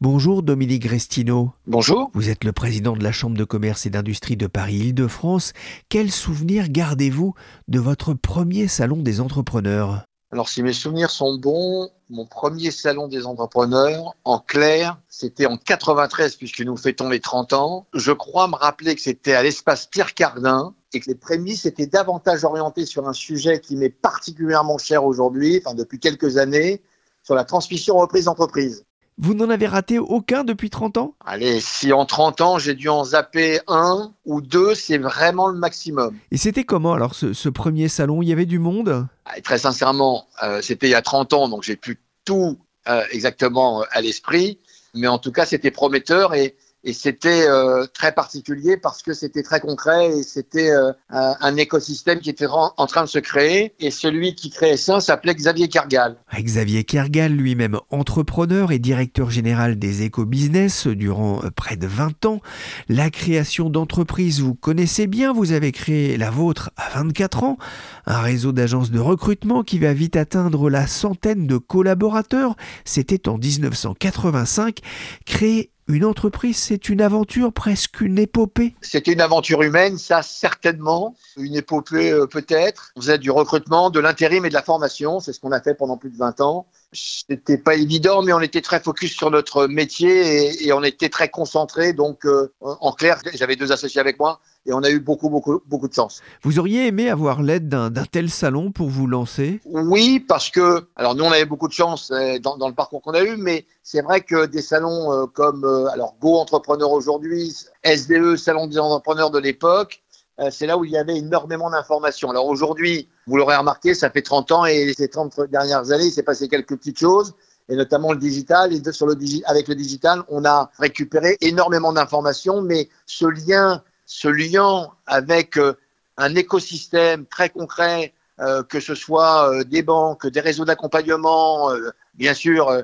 Bonjour 0.00 0.42
Dominique 0.42 0.84
Restino. 0.84 1.52
Bonjour. 1.66 2.10
Vous 2.12 2.28
êtes 2.28 2.44
le 2.44 2.52
président 2.52 2.94
de 2.94 3.02
la 3.02 3.12
Chambre 3.12 3.36
de 3.36 3.44
commerce 3.44 3.86
et 3.86 3.90
d'industrie 3.90 4.36
de 4.36 4.46
Paris-Île-de-France. 4.46 5.54
Quel 5.88 6.10
souvenir 6.10 6.68
gardez-vous 6.68 7.34
de 7.68 7.78
votre 7.80 8.12
premier 8.12 8.68
salon 8.68 9.02
des 9.02 9.20
entrepreneurs? 9.20 10.04
Alors 10.36 10.50
si 10.50 10.62
mes 10.62 10.74
souvenirs 10.74 11.08
sont 11.08 11.38
bons, 11.38 11.88
mon 12.10 12.26
premier 12.26 12.70
salon 12.70 13.08
des 13.08 13.24
entrepreneurs, 13.24 14.14
en 14.24 14.38
clair, 14.38 15.00
c'était 15.08 15.46
en 15.46 15.56
93 15.56 16.36
puisque 16.36 16.60
nous 16.60 16.76
fêtons 16.76 17.08
les 17.08 17.20
30 17.20 17.54
ans. 17.54 17.86
Je 17.94 18.12
crois 18.12 18.46
me 18.46 18.54
rappeler 18.54 18.94
que 18.94 19.00
c'était 19.00 19.32
à 19.32 19.42
l'espace 19.42 19.86
Pierre 19.86 20.12
Cardin 20.12 20.74
et 20.92 21.00
que 21.00 21.08
les 21.08 21.14
prémices 21.14 21.64
étaient 21.64 21.86
davantage 21.86 22.44
orientées 22.44 22.84
sur 22.84 23.08
un 23.08 23.14
sujet 23.14 23.60
qui 23.60 23.76
m'est 23.76 23.88
particulièrement 23.88 24.76
cher 24.76 25.06
aujourd'hui, 25.06 25.62
enfin 25.64 25.74
depuis 25.74 25.98
quelques 25.98 26.36
années, 26.36 26.82
sur 27.22 27.34
la 27.34 27.44
transmission 27.44 27.96
reprise 27.96 28.26
d'entreprise. 28.26 28.84
Vous 29.18 29.32
n'en 29.32 29.48
avez 29.48 29.66
raté 29.66 29.98
aucun 29.98 30.44
depuis 30.44 30.68
30 30.68 30.98
ans? 30.98 31.14
Allez, 31.24 31.60
si 31.60 31.92
en 31.92 32.04
30 32.04 32.40
ans 32.42 32.58
j'ai 32.58 32.74
dû 32.74 32.90
en 32.90 33.02
zapper 33.02 33.60
un 33.66 34.12
ou 34.26 34.42
deux, 34.42 34.74
c'est 34.74 34.98
vraiment 34.98 35.48
le 35.48 35.58
maximum. 35.58 36.16
Et 36.30 36.36
c'était 36.36 36.64
comment 36.64 36.92
alors 36.92 37.14
ce, 37.14 37.48
premier 37.48 37.88
salon? 37.88 38.20
Il 38.20 38.28
y 38.28 38.32
avait 38.32 38.44
du 38.44 38.58
monde? 38.58 39.06
Ah, 39.24 39.40
Très 39.40 39.58
sincèrement, 39.58 40.26
euh, 40.42 40.60
c'était 40.60 40.88
il 40.88 40.90
y 40.90 40.94
a 40.94 41.02
30 41.02 41.32
ans, 41.32 41.48
donc 41.48 41.62
j'ai 41.62 41.76
plus 41.76 41.98
tout 42.26 42.58
euh, 42.88 43.02
exactement 43.10 43.80
euh, 43.80 43.84
à 43.90 44.02
l'esprit. 44.02 44.58
Mais 44.92 45.06
en 45.06 45.18
tout 45.18 45.32
cas, 45.32 45.46
c'était 45.46 45.70
prometteur 45.70 46.34
et, 46.34 46.54
Et 46.88 46.92
c'était 46.92 47.48
euh, 47.48 47.84
très 47.92 48.12
particulier 48.12 48.76
parce 48.76 49.02
que 49.02 49.12
c'était 49.12 49.42
très 49.42 49.58
concret 49.58 50.18
et 50.18 50.22
c'était 50.22 50.70
euh, 50.70 50.92
un 51.08 51.56
écosystème 51.56 52.20
qui 52.20 52.30
était 52.30 52.46
en, 52.46 52.86
train 52.86 53.02
de 53.02 53.08
se 53.08 53.18
créer. 53.18 53.74
Et 53.80 53.90
celui 53.90 54.36
qui 54.36 54.50
créait 54.50 54.76
ça 54.76 55.00
s'appelait 55.00 55.34
Xavier 55.34 55.66
Kergal. 55.66 56.16
Xavier 56.32 56.84
Kergal, 56.84 57.32
lui-même 57.32 57.80
entrepreneur 57.90 58.70
et 58.70 58.78
directeur 58.78 59.30
général 59.30 59.80
des 59.80 60.02
éco-business 60.02 60.86
durant 60.86 61.42
euh, 61.42 61.50
près 61.50 61.76
de 61.76 61.88
20 61.88 62.24
ans. 62.24 62.40
La 62.88 63.10
création 63.10 63.68
d'entreprises, 63.68 64.40
vous 64.40 64.54
connaissez 64.54 65.08
bien, 65.08 65.32
vous 65.32 65.50
avez 65.50 65.72
créé 65.72 66.16
la 66.16 66.30
vôtre 66.30 66.70
à 66.76 66.88
24 66.90 67.42
ans. 67.42 67.58
Un 68.06 68.20
réseau 68.20 68.52
d'agences 68.52 68.92
de 68.92 69.00
recrutement 69.00 69.64
qui 69.64 69.80
va 69.80 69.92
vite 69.92 70.14
atteindre 70.14 70.70
la 70.70 70.86
centaine 70.86 71.48
de 71.48 71.56
collaborateurs. 71.56 72.54
C'était 72.84 73.28
en 73.28 73.38
1985. 73.38 74.78
Créé 75.24 75.72
une 75.88 76.04
entreprise, 76.04 76.56
c'est 76.56 76.88
une 76.88 77.00
aventure, 77.00 77.52
presque 77.52 78.00
une 78.00 78.18
épopée. 78.18 78.74
C'était 78.80 79.12
une 79.12 79.20
aventure 79.20 79.62
humaine, 79.62 79.98
ça 79.98 80.22
certainement. 80.22 81.14
Une 81.36 81.54
épopée 81.54 82.10
euh, 82.10 82.26
peut-être. 82.26 82.92
On 82.96 83.00
faisait 83.00 83.18
du 83.18 83.30
recrutement, 83.30 83.90
de 83.90 84.00
l'intérim 84.00 84.44
et 84.44 84.48
de 84.48 84.54
la 84.54 84.62
formation. 84.62 85.20
C'est 85.20 85.32
ce 85.32 85.40
qu'on 85.40 85.52
a 85.52 85.60
fait 85.60 85.74
pendant 85.74 85.96
plus 85.96 86.10
de 86.10 86.16
20 86.16 86.40
ans. 86.40 86.66
C'était 86.96 87.58
pas 87.58 87.74
évident, 87.74 88.22
mais 88.22 88.32
on 88.32 88.40
était 88.40 88.62
très 88.62 88.80
focus 88.80 89.14
sur 89.14 89.30
notre 89.30 89.66
métier 89.66 90.66
et, 90.66 90.72
on 90.72 90.82
était 90.82 91.08
très 91.08 91.28
concentré. 91.28 91.92
Donc, 91.92 92.24
euh, 92.24 92.52
en 92.60 92.92
clair, 92.92 93.20
j'avais 93.34 93.56
deux 93.56 93.72
associés 93.72 94.00
avec 94.00 94.18
moi 94.18 94.40
et 94.66 94.72
on 94.72 94.82
a 94.82 94.90
eu 94.90 94.98
beaucoup, 94.98 95.28
beaucoup, 95.28 95.60
beaucoup 95.66 95.88
de 95.88 95.94
chance. 95.94 96.22
Vous 96.42 96.58
auriez 96.58 96.86
aimé 96.86 97.08
avoir 97.10 97.42
l'aide 97.42 97.68
d'un 97.68 98.04
tel 98.10 98.30
salon 98.30 98.72
pour 98.72 98.88
vous 98.88 99.06
lancer? 99.06 99.60
Oui, 99.64 100.20
parce 100.20 100.50
que, 100.50 100.86
alors 100.96 101.14
nous, 101.14 101.24
on 101.24 101.30
avait 101.30 101.44
beaucoup 101.44 101.68
de 101.68 101.72
chance 101.72 102.10
euh, 102.10 102.38
dans, 102.38 102.56
dans 102.56 102.68
le 102.68 102.74
parcours 102.74 103.02
qu'on 103.02 103.12
a 103.12 103.22
eu, 103.22 103.36
mais 103.36 103.66
c'est 103.82 104.02
vrai 104.02 104.22
que 104.22 104.46
des 104.46 104.62
salons 104.62 105.12
euh, 105.12 105.26
comme, 105.26 105.64
alors 105.92 106.16
Go 106.20 106.36
Entrepreneur 106.36 106.90
aujourd'hui, 106.90 107.54
SDE, 107.84 108.36
Salon 108.36 108.66
des 108.66 108.78
entrepreneurs 108.78 109.30
de 109.30 109.38
l'époque, 109.38 110.02
c'est 110.50 110.66
là 110.66 110.76
où 110.76 110.84
il 110.84 110.90
y 110.90 110.98
avait 110.98 111.16
énormément 111.16 111.70
d'informations. 111.70 112.30
Alors 112.30 112.46
aujourd'hui, 112.46 113.08
vous 113.26 113.36
l'aurez 113.36 113.56
remarqué, 113.56 113.94
ça 113.94 114.10
fait 114.10 114.22
30 114.22 114.52
ans 114.52 114.66
et 114.66 114.92
ces 114.96 115.08
30 115.08 115.40
dernières 115.50 115.90
années, 115.92 116.06
il 116.06 116.12
s'est 116.12 116.22
passé 116.22 116.48
quelques 116.48 116.76
petites 116.76 116.98
choses 116.98 117.34
et 117.68 117.76
notamment 117.76 118.12
le 118.12 118.18
digital. 118.18 118.72
Et 118.72 118.92
sur 118.92 119.06
le 119.06 119.16
avec 119.46 119.68
le 119.68 119.74
digital, 119.74 120.22
on 120.28 120.44
a 120.44 120.70
récupéré 120.78 121.36
énormément 121.40 121.92
d'informations, 121.92 122.60
mais 122.62 122.88
ce 123.06 123.26
lien, 123.26 123.82
ce 124.04 124.28
lien 124.28 124.90
avec 125.06 125.56
euh, 125.56 125.74
un 126.16 126.34
écosystème 126.34 127.26
très 127.26 127.48
concret, 127.48 128.12
euh, 128.40 128.62
que 128.62 128.80
ce 128.80 128.94
soit 128.94 129.64
des 129.64 129.82
banques, 129.82 130.26
des 130.26 130.40
réseaux 130.40 130.66
d'accompagnement, 130.66 131.70
bien 132.14 132.34
sûr, 132.34 132.82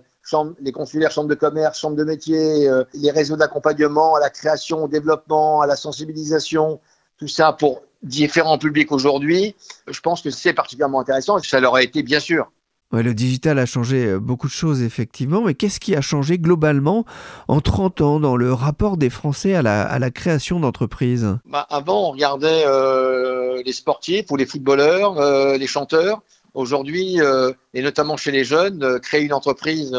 les 0.60 0.72
consulaires, 0.72 1.10
chambres 1.10 1.28
de 1.28 1.34
commerce, 1.34 1.78
chambres 1.78 1.96
de 1.96 2.04
métier, 2.04 2.70
les 2.94 3.10
réseaux 3.10 3.36
d'accompagnement 3.36 4.14
à 4.14 4.20
la 4.20 4.30
création, 4.30 4.84
au 4.84 4.88
développement, 4.88 5.60
à 5.60 5.66
la 5.66 5.76
sensibilisation, 5.76 6.80
tout 7.18 7.28
ça 7.28 7.52
pour 7.52 7.82
différents 8.02 8.58
publics 8.58 8.92
aujourd'hui, 8.92 9.54
je 9.88 10.00
pense 10.00 10.22
que 10.22 10.30
c'est 10.30 10.52
particulièrement 10.52 11.00
intéressant 11.00 11.38
et 11.38 11.42
ça 11.42 11.60
leur 11.60 11.74
a 11.74 11.82
été 11.82 12.02
bien 12.02 12.20
sûr. 12.20 12.50
le 12.92 13.14
digital 13.14 13.58
a 13.58 13.66
changé 13.66 14.06
euh, 14.06 14.18
beaucoup 14.18 14.48
de 14.48 14.52
choses 14.52 14.82
effectivement, 14.82 15.42
mais 15.42 15.54
qu'est-ce 15.54 15.80
qui 15.80 15.94
a 15.94 16.00
changé 16.00 16.38
globalement 16.38 17.04
en 17.48 17.60
30 17.60 18.00
ans 18.00 18.20
dans 18.20 18.36
le 18.36 18.52
rapport 18.52 18.96
des 18.96 19.10
Français 19.10 19.54
à 19.54 19.62
la, 19.62 20.10
création 20.10 20.60
d'entreprises? 20.60 21.38
Bah, 21.46 21.66
Avant, 21.70 22.08
on 22.08 22.10
regardait 22.10 22.64
euh, 22.66 23.62
les 23.64 23.72
sportifs 23.72 24.30
ou 24.30 24.36
les 24.36 24.46
footballeurs, 24.46 25.18
euh, 25.18 25.56
les 25.56 25.66
chanteurs. 25.66 26.22
Aujourd'hui, 26.54 27.18
et 27.72 27.80
notamment 27.80 28.18
chez 28.18 28.30
les 28.30 28.44
jeunes, 28.44 29.00
créer 29.00 29.22
une 29.22 29.32
entreprise, 29.32 29.96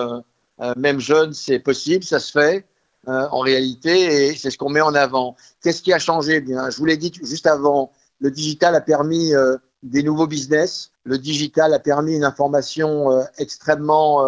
même 0.78 1.00
jeune, 1.00 1.34
c'est 1.34 1.58
possible, 1.58 2.04
ça 2.04 2.20
se 2.20 2.32
fait. 2.32 2.64
Euh, 3.10 3.28
en 3.32 3.40
réalité, 3.40 4.28
et 4.28 4.36
c'est 4.36 4.50
ce 4.50 4.58
qu'on 4.58 4.70
met 4.70 4.80
en 4.80 4.96
avant. 4.96 5.36
Qu'est-ce 5.62 5.82
qui 5.82 5.92
a 5.92 6.00
changé? 6.00 6.40
Bien, 6.40 6.70
je 6.70 6.78
vous 6.78 6.86
l'ai 6.86 6.96
dit 6.96 7.12
juste 7.22 7.48
avant, 7.48 7.92
le 8.20 8.32
digital 8.32 8.76
a 8.76 8.82
permis 8.82 9.36
euh, 9.36 9.58
des 9.82 10.04
nouveaux 10.04 10.26
business. 10.26 10.92
Le 11.04 11.18
digital 11.18 11.74
a 11.74 11.80
permis 11.80 12.16
une 12.16 12.24
information 12.24 13.12
euh, 13.12 13.24
extrêmement 13.38 14.26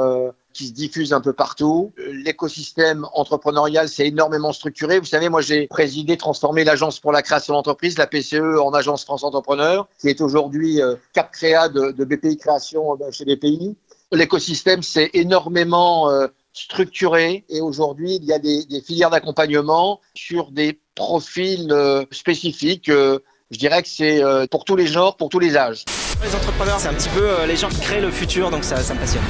qui 0.51 0.67
se 0.67 0.73
diffuse 0.73 1.13
un 1.13 1.21
peu 1.21 1.31
partout. 1.31 1.93
L'écosystème 1.97 3.07
entrepreneurial 3.13 3.87
s'est 3.87 4.07
énormément 4.07 4.51
structuré. 4.51 4.99
Vous 4.99 5.05
savez, 5.05 5.29
moi 5.29 5.39
j'ai 5.39 5.67
présidé, 5.67 6.17
transformé 6.17 6.65
l'agence 6.65 6.99
pour 6.99 7.13
la 7.13 7.21
création 7.21 7.53
d'entreprise, 7.53 7.97
la 7.97 8.07
PCE, 8.07 8.59
en 8.59 8.71
agence 8.71 9.05
France 9.05 9.23
Entrepreneur, 9.23 9.87
qui 9.99 10.09
est 10.09 10.19
aujourd'hui 10.19 10.81
cap 11.13 11.31
créa 11.31 11.69
de, 11.69 11.91
de, 11.91 12.03
BPI 12.03 12.35
Création 12.35 12.97
chez 13.11 13.23
BPI. 13.23 13.77
L'écosystème 14.11 14.83
s'est 14.83 15.11
énormément 15.13 16.09
structuré 16.55 17.43
et 17.49 17.61
aujourd'hui 17.61 18.15
il 18.15 18.23
y 18.23 18.33
a 18.33 18.39
des, 18.39 18.65
filières 18.81 19.09
d'accompagnement 19.09 19.99
sur 20.15 20.51
des 20.51 20.79
profils 20.95 21.67
euh, 21.71 22.05
spécifiques. 22.11 22.89
Euh, 22.89 23.19
je 23.51 23.59
dirais 23.59 23.83
que 23.83 23.89
c'est 23.89 24.23
euh, 24.23 24.47
pour 24.49 24.63
tous 24.63 24.75
les 24.75 24.87
genres, 24.87 25.17
pour 25.17 25.29
tous 25.29 25.39
les 25.39 25.55
âges. 25.55 25.83
Les 26.23 26.33
entrepreneurs, 26.33 26.79
c'est 26.79 26.87
un 26.87 26.93
petit 26.93 27.09
peu 27.09 27.45
les 27.45 27.57
gens 27.57 27.69
qui 27.69 27.79
créent 27.81 28.01
le 28.01 28.09
futur, 28.09 28.49
donc 28.49 28.63
ça, 28.63 28.77
ça 28.77 28.93
me 28.93 28.99
passionne. 28.99 29.21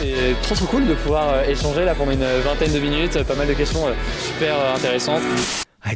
C'est 0.00 0.40
trop 0.42 0.54
trop 0.54 0.66
cool 0.66 0.86
de 0.86 0.94
pouvoir 0.94 1.42
échanger 1.48 1.84
là 1.84 1.94
pendant 1.94 2.12
une 2.12 2.24
vingtaine 2.40 2.72
de 2.72 2.78
minutes, 2.78 3.22
pas 3.24 3.34
mal 3.34 3.48
de 3.48 3.54
questions 3.54 3.84
super 4.24 4.54
intéressantes. 4.76 5.22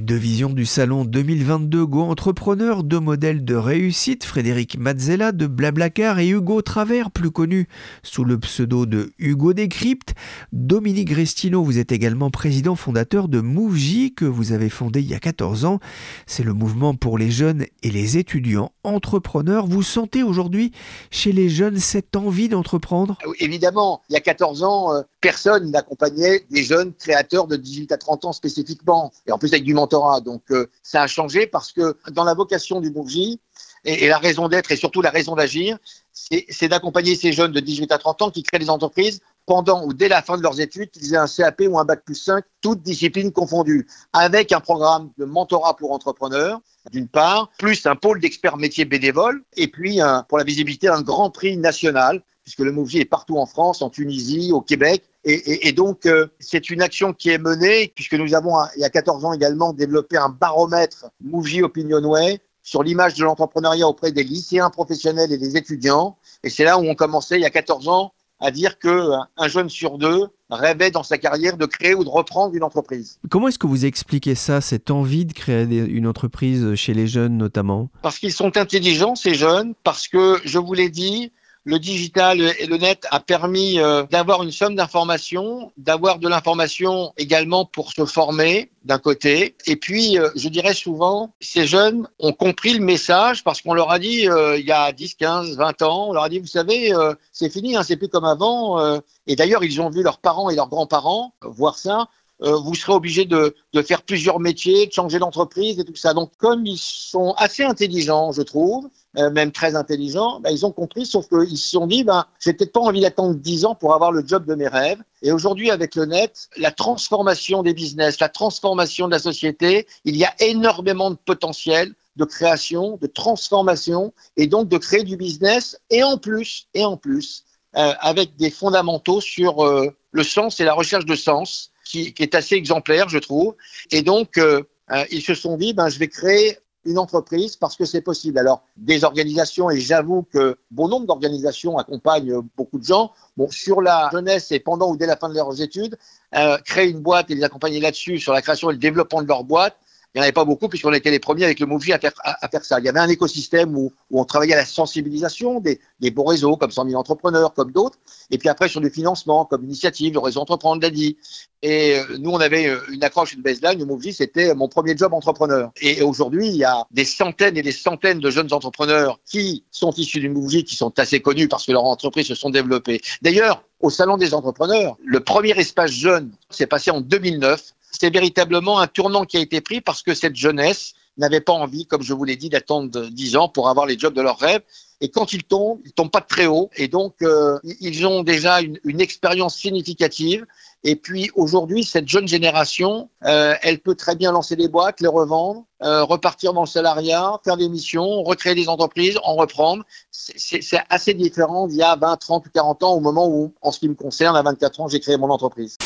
Deux 0.00 0.16
visions 0.16 0.50
du 0.50 0.64
salon 0.64 1.04
2022 1.04 1.86
Go 1.86 2.02
Entrepreneur, 2.02 2.82
deux 2.82 2.98
modèles 2.98 3.44
de 3.44 3.54
réussite, 3.54 4.24
Frédéric 4.24 4.78
Mazzella 4.78 5.32
de 5.32 5.46
Blablacar 5.46 6.18
et 6.18 6.28
Hugo 6.28 6.62
Travers, 6.62 7.10
plus 7.10 7.30
connu 7.30 7.68
sous 8.02 8.24
le 8.24 8.38
pseudo 8.38 8.86
de 8.86 9.12
Hugo 9.18 9.52
Décrypte. 9.52 10.14
Dominique 10.52 11.10
Restino, 11.10 11.62
vous 11.62 11.78
êtes 11.78 11.92
également 11.92 12.30
président 12.30 12.74
fondateur 12.74 13.28
de 13.28 13.40
MoveJ 13.40 14.14
que 14.16 14.24
vous 14.24 14.52
avez 14.52 14.70
fondé 14.70 15.00
il 15.00 15.10
y 15.10 15.14
a 15.14 15.20
14 15.20 15.66
ans. 15.66 15.78
C'est 16.26 16.44
le 16.44 16.54
mouvement 16.54 16.94
pour 16.94 17.18
les 17.18 17.30
jeunes 17.30 17.66
et 17.82 17.90
les 17.90 18.16
étudiants 18.16 18.72
entrepreneurs. 18.84 19.66
Vous 19.66 19.82
sentez 19.82 20.22
aujourd'hui 20.22 20.72
chez 21.10 21.32
les 21.32 21.48
jeunes 21.48 21.78
cette 21.78 22.16
envie 22.16 22.48
d'entreprendre? 22.48 23.18
Ah 23.22 23.28
Évidemment, 23.40 24.02
il 24.08 24.14
y 24.14 24.16
a 24.16 24.20
14 24.20 24.62
ans, 24.62 24.94
euh, 24.94 25.02
personne 25.22 25.70
n'accompagnait 25.70 26.44
des 26.50 26.64
jeunes 26.64 26.92
créateurs 26.92 27.46
de 27.46 27.56
18 27.56 27.92
à 27.92 27.96
30 27.96 28.26
ans 28.26 28.32
spécifiquement. 28.32 29.12
Et 29.26 29.32
en 29.32 29.38
plus 29.38 29.48
avec 29.54 29.64
du 29.64 29.72
mentorat. 29.72 30.20
Donc 30.20 30.42
euh, 30.50 30.68
ça 30.82 31.00
a 31.02 31.06
changé 31.06 31.46
parce 31.46 31.72
que 31.72 31.96
dans 32.10 32.24
la 32.24 32.34
vocation 32.34 32.80
du 32.80 32.90
Bourgie, 32.90 33.40
et, 33.84 34.08
la 34.08 34.18
raison 34.18 34.48
d'être 34.48 34.70
et 34.70 34.76
surtout 34.76 35.00
la 35.00 35.10
raison 35.10 35.34
d'agir, 35.34 35.78
c'est 36.12 36.68
d'accompagner 36.68 37.16
ces 37.16 37.32
jeunes 37.32 37.52
de 37.52 37.60
18 37.60 37.90
à 37.90 37.98
30 37.98 38.22
ans 38.22 38.30
qui 38.30 38.42
créent 38.42 38.58
des 38.58 38.70
entreprises 38.70 39.20
pendant 39.46 39.84
ou 39.84 39.92
dès 39.92 40.08
la 40.08 40.22
fin 40.22 40.36
de 40.36 40.42
leurs 40.42 40.60
études, 40.60 40.90
qu'ils 40.90 41.14
aient 41.14 41.18
un 41.18 41.26
CAP 41.26 41.62
ou 41.68 41.78
un 41.78 41.84
bac 41.84 42.04
plus 42.04 42.14
5, 42.14 42.44
toutes 42.60 42.82
disciplines 42.82 43.32
confondues, 43.32 43.88
avec 44.12 44.52
un 44.52 44.60
programme 44.60 45.10
de 45.18 45.24
mentorat 45.24 45.74
pour 45.76 45.90
entrepreneurs, 45.90 46.60
d'une 46.92 47.08
part, 47.08 47.50
plus 47.58 47.84
un 47.86 47.96
pôle 47.96 48.20
d'experts 48.20 48.56
métiers 48.56 48.84
bénévoles, 48.84 49.42
et 49.56 49.66
puis 49.66 49.98
pour 50.28 50.38
la 50.38 50.44
visibilité, 50.44 50.86
un 50.86 51.02
grand 51.02 51.30
prix 51.30 51.56
national, 51.56 52.22
puisque 52.44 52.60
le 52.60 52.72
Mouvier 52.72 53.02
est 53.02 53.06
partout 53.06 53.38
en 53.38 53.46
France, 53.46 53.82
en 53.82 53.90
Tunisie, 53.90 54.50
au 54.52 54.60
Québec, 54.60 55.04
et, 55.24 55.68
et, 55.68 55.72
donc, 55.72 56.06
euh, 56.06 56.26
c'est 56.40 56.68
une 56.68 56.82
action 56.82 57.12
qui 57.12 57.30
est 57.30 57.38
menée, 57.38 57.92
puisque 57.94 58.14
nous 58.14 58.34
avons, 58.34 58.56
il 58.76 58.80
y 58.80 58.84
a 58.84 58.90
14 58.90 59.24
ans 59.24 59.32
également, 59.32 59.72
développé 59.72 60.16
un 60.16 60.28
baromètre 60.28 61.10
Movie 61.20 61.62
Opinionway 61.62 62.40
sur 62.64 62.82
l'image 62.82 63.14
de 63.14 63.24
l'entrepreneuriat 63.24 63.86
auprès 63.86 64.10
des 64.10 64.24
lycéens 64.24 64.70
professionnels 64.70 65.32
et 65.32 65.38
des 65.38 65.56
étudiants. 65.56 66.16
Et 66.42 66.50
c'est 66.50 66.64
là 66.64 66.78
où 66.78 66.82
on 66.82 66.94
commençait, 66.96 67.36
il 67.36 67.42
y 67.42 67.46
a 67.46 67.50
14 67.50 67.86
ans, 67.88 68.12
à 68.40 68.50
dire 68.50 68.80
qu'un 68.80 69.28
jeune 69.46 69.68
sur 69.68 69.98
deux 69.98 70.26
rêvait 70.50 70.90
dans 70.90 71.04
sa 71.04 71.16
carrière 71.16 71.56
de 71.56 71.66
créer 71.66 71.94
ou 71.94 72.02
de 72.02 72.08
reprendre 72.08 72.54
une 72.56 72.64
entreprise. 72.64 73.20
Comment 73.30 73.46
est-ce 73.46 73.58
que 73.58 73.68
vous 73.68 73.84
expliquez 73.84 74.34
ça, 74.34 74.60
cette 74.60 74.90
envie 74.90 75.24
de 75.24 75.32
créer 75.32 75.62
une 75.64 76.08
entreprise 76.08 76.74
chez 76.74 76.92
les 76.92 77.06
jeunes 77.06 77.36
notamment? 77.36 77.88
Parce 78.02 78.18
qu'ils 78.18 78.32
sont 78.32 78.56
intelligents, 78.56 79.14
ces 79.14 79.34
jeunes, 79.34 79.74
parce 79.84 80.08
que, 80.08 80.40
je 80.44 80.58
vous 80.58 80.74
l'ai 80.74 80.88
dit, 80.88 81.30
le 81.64 81.78
digital 81.78 82.40
et 82.40 82.66
le 82.66 82.76
net 82.76 83.06
a 83.10 83.20
permis 83.20 83.78
euh, 83.78 84.02
d'avoir 84.10 84.42
une 84.42 84.50
somme 84.50 84.74
d'informations, 84.74 85.72
d'avoir 85.76 86.18
de 86.18 86.28
l'information 86.28 87.12
également 87.16 87.64
pour 87.64 87.92
se 87.92 88.04
former 88.04 88.70
d'un 88.84 88.98
côté. 88.98 89.54
Et 89.66 89.76
puis, 89.76 90.18
euh, 90.18 90.28
je 90.34 90.48
dirais 90.48 90.74
souvent, 90.74 91.32
ces 91.40 91.66
jeunes 91.66 92.08
ont 92.18 92.32
compris 92.32 92.74
le 92.74 92.84
message 92.84 93.44
parce 93.44 93.60
qu'on 93.62 93.74
leur 93.74 93.92
a 93.92 94.00
dit 94.00 94.28
euh, 94.28 94.58
il 94.58 94.66
y 94.66 94.72
a 94.72 94.90
10, 94.90 95.14
15, 95.14 95.56
20 95.56 95.82
ans, 95.82 96.08
on 96.08 96.12
leur 96.12 96.24
a 96.24 96.28
dit, 96.28 96.40
vous 96.40 96.46
savez, 96.46 96.92
c'est 97.30 97.50
fini, 97.50 97.76
hein, 97.76 97.82
c'est 97.84 97.96
plus 97.96 98.08
comme 98.08 98.24
avant. 98.24 99.00
et 99.26 99.36
d'ailleurs, 99.36 99.62
ils 99.62 99.80
ont 99.80 99.90
vu 99.90 100.02
leurs 100.02 100.18
parents 100.18 100.50
et 100.50 100.56
leurs 100.56 100.68
grands-parents 100.68 101.34
voir 101.42 101.78
ça. 101.78 102.08
Vous 102.40 102.74
serez 102.74 102.92
obligé 102.92 103.24
de, 103.24 103.54
faire 103.86 104.02
plusieurs 104.02 104.40
métiers, 104.40 104.86
de 104.86 104.92
changer 104.92 105.18
d'entreprise 105.18 105.78
et 105.78 105.84
tout 105.84 105.94
ça. 105.94 106.12
Donc, 106.14 106.32
comme 106.38 106.66
ils 106.66 106.78
sont 106.78 107.34
assez 107.36 107.62
intelligents, 107.62 108.32
je 108.32 108.42
trouve, 108.42 108.88
euh, 109.18 109.30
même 109.30 109.52
très 109.52 109.76
intelligents, 109.76 110.40
bah, 110.40 110.50
ils 110.50 110.64
ont 110.64 110.72
compris, 110.72 111.04
sauf 111.04 111.28
qu'ils 111.28 111.58
se 111.58 111.70
sont 111.70 111.86
dit, 111.86 112.02
ben, 112.02 112.24
j'ai 112.40 112.54
peut-être 112.54 112.72
pas 112.72 112.80
envie 112.80 113.02
d'attendre 113.02 113.34
10 113.34 113.66
ans 113.66 113.74
pour 113.74 113.94
avoir 113.94 114.10
le 114.10 114.26
job 114.26 114.46
de 114.46 114.54
mes 114.54 114.68
rêves. 114.68 115.02
Et 115.20 115.32
aujourd'hui, 115.32 115.70
avec 115.70 115.94
le 115.96 116.06
net, 116.06 116.48
la 116.56 116.70
transformation 116.70 117.62
des 117.62 117.74
business, 117.74 118.20
la 118.20 118.30
transformation 118.30 119.06
de 119.06 119.12
la 119.12 119.18
société, 119.18 119.86
il 120.06 120.16
y 120.16 120.24
a 120.24 120.34
énormément 120.40 121.10
de 121.10 121.16
potentiel 121.16 121.94
de 122.16 122.24
création, 122.24 122.98
de 123.00 123.06
transformation, 123.06 124.12
et 124.36 124.46
donc 124.46 124.68
de 124.68 124.78
créer 124.78 125.02
du 125.02 125.16
business, 125.16 125.78
et 125.90 126.02
en 126.02 126.16
plus, 126.16 126.68
et 126.72 126.84
en 126.84 126.96
plus, 126.96 127.44
euh, 127.76 127.92
avec 128.00 128.36
des 128.36 128.50
fondamentaux 128.50 129.20
sur 129.20 129.64
euh, 129.64 129.94
le 130.10 130.22
sens 130.22 130.60
et 130.60 130.64
la 130.64 130.74
recherche 130.74 131.06
de 131.06 131.14
sens, 131.14 131.71
qui, 131.92 132.14
est 132.18 132.34
assez 132.34 132.54
exemplaire, 132.54 133.08
je 133.08 133.18
trouve. 133.18 133.54
Et 133.90 134.02
donc, 134.02 134.38
euh, 134.38 134.62
euh, 134.90 135.04
ils 135.10 135.22
se 135.22 135.34
sont 135.34 135.56
dit, 135.56 135.74
ben, 135.74 135.88
je 135.88 135.98
vais 135.98 136.08
créer 136.08 136.58
une 136.84 136.98
entreprise 136.98 137.54
parce 137.56 137.76
que 137.76 137.84
c'est 137.84 138.00
possible. 138.00 138.38
Alors, 138.38 138.64
des 138.76 139.04
organisations, 139.04 139.70
et 139.70 139.80
j'avoue 139.80 140.22
que 140.32 140.56
bon 140.70 140.88
nombre 140.88 141.06
d'organisations 141.06 141.78
accompagnent 141.78 142.40
beaucoup 142.56 142.78
de 142.78 142.84
gens, 142.84 143.12
bon, 143.36 143.48
sur 143.50 143.80
la 143.80 144.08
jeunesse 144.12 144.50
et 144.50 144.58
pendant 144.58 144.90
ou 144.90 144.96
dès 144.96 145.06
la 145.06 145.16
fin 145.16 145.28
de 145.28 145.34
leurs 145.34 145.60
études, 145.60 145.96
euh, 146.34 146.58
créer 146.58 146.88
une 146.88 147.00
boîte 147.00 147.30
et 147.30 147.34
les 147.34 147.44
accompagner 147.44 147.78
là-dessus, 147.78 148.18
sur 148.18 148.32
la 148.32 148.42
création 148.42 148.70
et 148.70 148.72
le 148.72 148.78
développement 148.78 149.22
de 149.22 149.28
leur 149.28 149.44
boîte, 149.44 149.76
il 150.14 150.18
n'y 150.18 150.20
en 150.20 150.24
avait 150.24 150.32
pas 150.32 150.44
beaucoup 150.44 150.68
puisqu'on 150.68 150.92
était 150.92 151.10
les 151.10 151.18
premiers 151.18 151.44
avec 151.44 151.58
le 151.58 151.64
Mouvie 151.64 151.94
à 151.94 151.98
faire, 151.98 152.12
à, 152.22 152.46
faire 152.48 152.64
ça. 152.64 152.78
Il 152.78 152.84
y 152.84 152.88
avait 152.88 153.00
un 153.00 153.08
écosystème 153.08 153.74
où, 153.76 153.92
où 154.10 154.20
on 154.20 154.24
travaillait 154.26 154.52
à 154.52 154.58
la 154.58 154.66
sensibilisation 154.66 155.58
des, 155.58 155.80
des 156.00 156.10
beaux 156.10 156.24
réseaux 156.24 156.56
comme 156.56 156.70
100 156.70 156.88
000 156.88 157.00
entrepreneurs, 157.00 157.54
comme 157.54 157.72
d'autres. 157.72 157.98
Et 158.30 158.36
puis 158.36 158.50
après 158.50 158.68
sur 158.68 158.82
du 158.82 158.90
financement, 158.90 159.46
comme 159.46 159.64
Initiative, 159.64 160.12
le 160.12 160.18
réseau 160.18 160.40
Entreprendre 160.40 160.82
l'a 160.82 160.90
dit. 160.90 161.16
Et 161.62 161.96
euh, 161.96 162.18
nous, 162.18 162.30
on 162.30 162.40
avait 162.40 162.66
euh, 162.66 162.80
une 162.90 163.02
accroche, 163.04 163.32
une 163.32 163.40
baseline. 163.40 163.78
Le 163.78 163.86
Mouvie, 163.86 164.12
c'était 164.12 164.54
mon 164.54 164.68
premier 164.68 164.96
job 164.96 165.14
entrepreneur. 165.14 165.70
Et 165.80 166.02
aujourd'hui, 166.02 166.48
il 166.48 166.56
y 166.56 166.64
a 166.64 166.84
des 166.90 167.04
centaines 167.04 167.56
et 167.56 167.62
des 167.62 167.72
centaines 167.72 168.18
de 168.18 168.30
jeunes 168.30 168.52
entrepreneurs 168.52 169.18
qui 169.24 169.64
sont 169.70 169.92
issus 169.92 170.20
du 170.20 170.28
Mouvie, 170.28 170.64
qui 170.64 170.76
sont 170.76 170.98
assez 170.98 171.20
connus 171.20 171.48
parce 171.48 171.64
que 171.64 171.72
leurs 171.72 171.84
entreprises 171.84 172.26
se 172.26 172.34
sont 172.34 172.50
développées. 172.50 173.00
D'ailleurs, 173.22 173.64
au 173.80 173.88
Salon 173.88 174.16
des 174.16 174.34
entrepreneurs, 174.34 174.96
le 175.04 175.20
premier 175.20 175.52
espace 175.52 175.90
jeune 175.90 176.32
s'est 176.50 176.66
passé 176.66 176.90
en 176.90 177.00
2009 177.00 177.72
c'est 177.92 178.12
véritablement 178.12 178.80
un 178.80 178.86
tournant 178.86 179.24
qui 179.24 179.36
a 179.36 179.40
été 179.40 179.60
pris 179.60 179.80
parce 179.80 180.02
que 180.02 180.14
cette 180.14 180.36
jeunesse 180.36 180.94
n'avait 181.18 181.40
pas 181.40 181.52
envie, 181.52 181.86
comme 181.86 182.02
je 182.02 182.14
vous 182.14 182.24
l'ai 182.24 182.36
dit, 182.36 182.48
d'attendre 182.48 183.06
10 183.06 183.36
ans 183.36 183.48
pour 183.48 183.68
avoir 183.68 183.86
les 183.86 183.98
jobs 183.98 184.14
de 184.14 184.22
leurs 184.22 184.38
rêves. 184.38 184.62
Et 185.02 185.10
quand 185.10 185.32
ils 185.32 185.42
tombent, 185.42 185.80
ils 185.84 185.92
tombent 185.92 186.10
pas 186.10 186.20
de 186.20 186.26
très 186.26 186.46
haut. 186.46 186.70
Et 186.76 186.88
donc, 186.88 187.16
euh, 187.22 187.58
ils 187.80 188.06
ont 188.06 188.22
déjà 188.22 188.60
une, 188.60 189.00
expérience 189.00 189.56
significative. 189.56 190.46
Et 190.84 190.96
puis 190.96 191.30
aujourd'hui, 191.34 191.84
cette 191.84 192.08
jeune 192.08 192.28
génération, 192.28 193.10
euh, 193.24 193.54
elle 193.62 193.80
peut 193.80 193.94
très 193.94 194.14
bien 194.14 194.32
lancer 194.32 194.54
des 194.54 194.68
boîtes, 194.68 195.00
les 195.00 195.08
revendre, 195.08 195.64
euh, 195.82 196.04
repartir 196.04 196.52
dans 196.52 196.62
le 196.62 196.68
salariat, 196.68 197.40
faire 197.44 197.56
des 197.56 197.68
missions, 197.68 198.22
recréer 198.22 198.54
des 198.54 198.68
entreprises, 198.68 199.18
en 199.24 199.34
reprendre. 199.34 199.84
C'est 200.10 200.80
assez 200.88 201.14
différent 201.14 201.66
d'il 201.66 201.78
y 201.78 201.82
a 201.82 201.96
20, 201.96 202.16
30 202.16 202.46
ou 202.46 202.50
40 202.54 202.82
ans, 202.84 202.92
au 202.94 203.00
moment 203.00 203.28
où, 203.28 203.52
en 203.60 203.72
ce 203.72 203.80
qui 203.80 203.88
me 203.88 203.94
concerne, 203.94 204.36
à 204.36 204.42
24 204.42 204.80
ans, 204.80 204.88
j'ai 204.88 205.00
créé 205.00 205.16
mon 205.16 205.30
entreprise. 205.30 205.78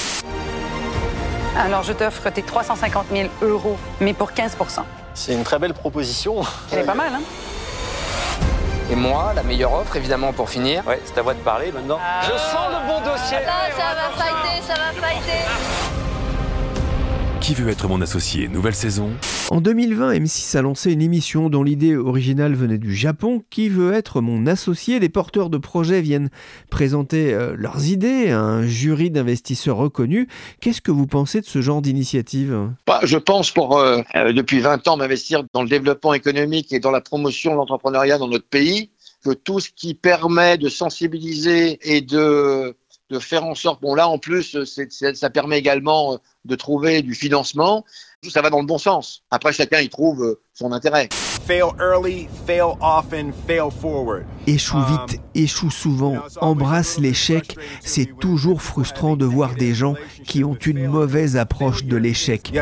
Alors, 1.58 1.82
je 1.82 1.92
t'offre 1.92 2.28
tes 2.30 2.42
350 2.42 3.06
000 3.10 3.28
euros, 3.42 3.78
mais 4.00 4.12
pour 4.12 4.30
15% 4.32 4.82
C'est 5.14 5.32
une 5.32 5.42
très 5.44 5.58
belle 5.58 5.72
proposition. 5.72 6.42
Elle 6.70 6.80
est 6.80 6.84
pas 6.84 6.94
mal, 6.94 7.12
hein 7.14 7.22
Et 8.90 8.94
moi, 8.94 9.32
la 9.34 9.42
meilleure 9.42 9.72
offre, 9.72 9.96
évidemment, 9.96 10.32
pour 10.32 10.50
finir. 10.50 10.86
Ouais, 10.86 11.00
c'est 11.04 11.18
à 11.18 11.22
toi 11.22 11.32
de 11.34 11.40
parler 11.40 11.72
maintenant. 11.72 11.98
Je 12.22 12.28
sens 12.28 12.68
le 12.70 12.86
bon 12.86 13.00
dossier. 13.00 13.38
Ça, 13.38 13.76
ça 13.76 13.94
va 13.94 14.22
fighter, 14.22 14.62
ça 14.66 14.74
va 14.74 14.92
fighter. 14.92 15.75
Qui 17.46 17.54
veut 17.54 17.68
être 17.68 17.86
mon 17.86 18.00
associé? 18.00 18.48
Nouvelle 18.48 18.74
saison? 18.74 19.12
En 19.52 19.60
2020, 19.60 20.14
M6 20.14 20.56
a 20.56 20.62
lancé 20.62 20.90
une 20.90 21.00
émission 21.00 21.48
dont 21.48 21.62
l'idée 21.62 21.94
originale 21.94 22.56
venait 22.56 22.76
du 22.76 22.92
Japon. 22.92 23.44
Qui 23.50 23.68
veut 23.68 23.92
être 23.92 24.20
mon 24.20 24.48
associé? 24.48 24.98
Les 24.98 25.08
porteurs 25.08 25.48
de 25.48 25.56
projets 25.56 26.00
viennent 26.00 26.30
présenter 26.72 27.32
euh, 27.32 27.54
leurs 27.56 27.86
idées 27.86 28.32
à 28.32 28.40
un 28.40 28.66
jury 28.66 29.12
d'investisseurs 29.12 29.76
reconnus. 29.76 30.26
Qu'est-ce 30.60 30.80
que 30.80 30.90
vous 30.90 31.06
pensez 31.06 31.40
de 31.40 31.46
ce 31.46 31.62
genre 31.62 31.82
d'initiative? 31.82 32.72
Bah, 32.84 32.98
Je 33.04 33.16
pense 33.16 33.52
pour 33.52 33.78
euh, 33.78 34.00
euh, 34.16 34.32
depuis 34.32 34.58
20 34.58 34.88
ans 34.88 34.96
m'investir 34.96 35.44
dans 35.52 35.62
le 35.62 35.68
développement 35.68 36.14
économique 36.14 36.72
et 36.72 36.80
dans 36.80 36.90
la 36.90 37.00
promotion 37.00 37.52
de 37.52 37.58
l'entrepreneuriat 37.58 38.18
dans 38.18 38.26
notre 38.26 38.48
pays 38.48 38.90
que 39.24 39.30
tout 39.30 39.60
ce 39.60 39.70
qui 39.70 39.94
permet 39.94 40.58
de 40.58 40.68
sensibiliser 40.68 41.78
et 41.82 42.00
de 42.00 42.74
de 43.10 43.18
faire 43.18 43.44
en 43.44 43.54
sorte, 43.54 43.80
bon 43.80 43.94
là 43.94 44.08
en 44.08 44.18
plus, 44.18 44.56
ça 44.64 45.30
permet 45.30 45.58
également 45.58 46.18
de 46.44 46.54
trouver 46.56 47.02
du 47.02 47.14
financement, 47.14 47.84
ça 48.28 48.42
va 48.42 48.50
dans 48.50 48.60
le 48.60 48.66
bon 48.66 48.78
sens. 48.78 49.22
Après, 49.30 49.52
chacun 49.52 49.80
y 49.80 49.88
trouve 49.88 50.38
son 50.58 50.72
intérêt. 50.72 51.10
Fail 51.12 51.74
early, 51.78 52.28
fail 52.46 52.76
often, 52.80 53.30
fail 53.46 53.70
forward. 53.70 54.24
Échoue 54.46 54.80
vite, 54.80 55.20
échoue 55.34 55.70
souvent, 55.70 56.16
embrasse 56.40 56.98
l'échec. 56.98 57.56
C'est 57.80 58.18
toujours 58.18 58.62
frustrant 58.62 59.16
de 59.16 59.26
voir 59.26 59.54
des 59.54 59.74
gens 59.74 59.94
qui 60.24 60.44
ont 60.44 60.54
une 60.54 60.88
mauvaise 60.88 61.36
approche 61.36 61.84
de 61.84 61.96
l'échec. 61.96 62.52